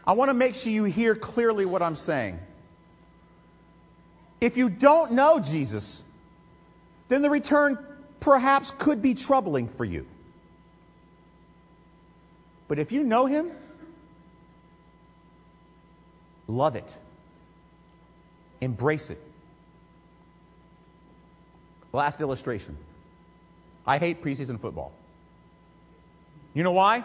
I 0.09 0.13
want 0.13 0.29
to 0.29 0.33
make 0.33 0.55
sure 0.55 0.71
you 0.71 0.85
hear 0.85 1.13
clearly 1.13 1.67
what 1.67 1.83
I'm 1.83 1.95
saying. 1.95 2.39
If 4.41 4.57
you 4.57 4.67
don't 4.67 5.11
know 5.11 5.39
Jesus, 5.39 6.03
then 7.09 7.21
the 7.21 7.29
return 7.29 7.77
perhaps 8.19 8.71
could 8.79 9.03
be 9.03 9.13
troubling 9.13 9.67
for 9.67 9.85
you. 9.85 10.07
But 12.67 12.79
if 12.79 12.91
you 12.91 13.03
know 13.03 13.27
him, 13.27 13.51
love 16.47 16.75
it, 16.75 16.97
embrace 18.61 19.11
it. 19.11 19.21
Last 21.93 22.19
illustration 22.19 22.75
I 23.85 23.99
hate 23.99 24.23
preseason 24.23 24.59
football. 24.59 24.91
You 26.55 26.63
know 26.63 26.71
why? 26.71 27.03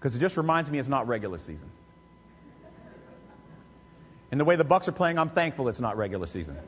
Because 0.00 0.16
it 0.16 0.18
just 0.18 0.36
reminds 0.36 0.72
me 0.72 0.80
it's 0.80 0.88
not 0.88 1.06
regular 1.06 1.38
season. 1.38 1.70
And 4.34 4.40
the 4.40 4.44
way 4.44 4.56
the 4.56 4.64
Bucks 4.64 4.88
are 4.88 4.92
playing, 4.92 5.16
I'm 5.16 5.28
thankful 5.28 5.68
it's 5.68 5.80
not 5.80 5.96
regular 5.96 6.26
season. 6.26 6.58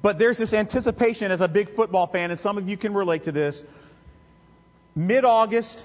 But 0.00 0.18
there's 0.18 0.38
this 0.38 0.54
anticipation 0.54 1.30
as 1.30 1.42
a 1.42 1.46
big 1.46 1.68
football 1.68 2.06
fan, 2.06 2.30
and 2.30 2.40
some 2.40 2.56
of 2.56 2.66
you 2.70 2.78
can 2.78 2.94
relate 2.94 3.24
to 3.24 3.32
this. 3.32 3.62
Mid 4.96 5.26
August, 5.26 5.84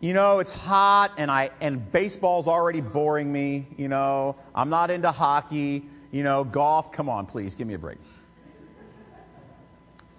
you 0.00 0.12
know, 0.12 0.40
it's 0.40 0.52
hot, 0.52 1.12
and, 1.16 1.30
I, 1.30 1.48
and 1.62 1.90
baseball's 1.90 2.46
already 2.46 2.82
boring 2.82 3.32
me. 3.32 3.66
You 3.78 3.88
know, 3.88 4.36
I'm 4.54 4.68
not 4.68 4.90
into 4.90 5.10
hockey. 5.10 5.86
You 6.12 6.22
know, 6.22 6.44
golf, 6.44 6.92
come 6.92 7.08
on, 7.08 7.24
please, 7.24 7.54
give 7.54 7.66
me 7.66 7.72
a 7.72 7.78
break. 7.78 7.96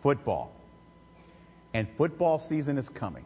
Football. 0.01 0.51
And 1.75 1.87
football 1.87 2.39
season 2.39 2.79
is 2.79 2.89
coming. 2.89 3.25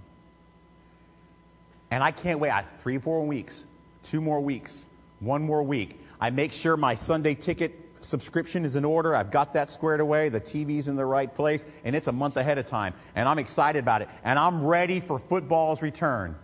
And 1.94 2.04
I 2.04 2.10
can't 2.10 2.40
wait. 2.40 2.50
I 2.50 2.62
have 2.62 2.70
three, 2.80 2.98
four 2.98 3.24
weeks, 3.24 3.68
two 4.02 4.20
more 4.20 4.42
weeks, 4.42 4.88
one 5.20 5.44
more 5.44 5.62
week. 5.62 6.00
I 6.20 6.32
make 6.32 6.52
sure 6.52 6.76
my 6.76 6.96
Sunday 6.96 7.36
ticket 7.36 7.80
subscription 8.00 8.66
is 8.66 8.76
in 8.76 8.84
order. 8.84 9.16
I've 9.16 9.30
got 9.30 9.54
that 9.54 9.70
squared 9.70 10.00
away. 10.00 10.30
The 10.30 10.42
TV's 10.42 10.88
in 10.88 10.96
the 10.96 11.06
right 11.06 11.34
place, 11.34 11.64
and 11.84 11.96
it's 11.96 12.08
a 12.08 12.12
month 12.12 12.36
ahead 12.36 12.58
of 12.58 12.66
time. 12.66 12.96
And 13.14 13.30
I'm 13.30 13.38
excited 13.38 13.78
about 13.78 14.02
it. 14.02 14.10
And 14.24 14.40
I'm 14.40 14.66
ready 14.66 15.02
for 15.02 15.20
football's 15.20 15.84
return. 15.84 16.36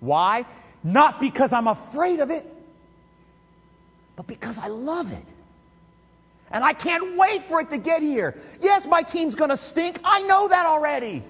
Why? 0.00 0.44
Not 0.82 1.20
because 1.20 1.52
I'm 1.52 1.68
afraid 1.68 2.18
of 2.18 2.32
it, 2.32 2.44
but 4.16 4.26
because 4.26 4.58
I 4.58 4.66
love 4.66 5.12
it. 5.12 5.24
And 6.50 6.64
I 6.64 6.72
can't 6.72 7.16
wait 7.16 7.44
for 7.44 7.60
it 7.60 7.70
to 7.70 7.78
get 7.78 8.02
here. 8.02 8.36
Yes, 8.60 8.84
my 8.84 9.02
team's 9.02 9.36
going 9.36 9.50
to 9.50 9.56
stink. 9.56 10.00
I 10.02 10.22
know 10.22 10.48
that 10.48 10.66
already. 10.66 11.22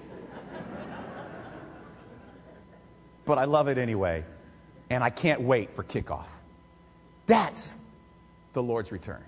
But 3.29 3.37
I 3.37 3.45
love 3.45 3.67
it 3.67 3.77
anyway. 3.77 4.25
And 4.89 5.03
I 5.03 5.11
can't 5.11 5.41
wait 5.41 5.75
for 5.75 5.83
kickoff. 5.83 6.25
That's 7.27 7.77
the 8.53 8.63
Lord's 8.63 8.91
return. 8.91 9.23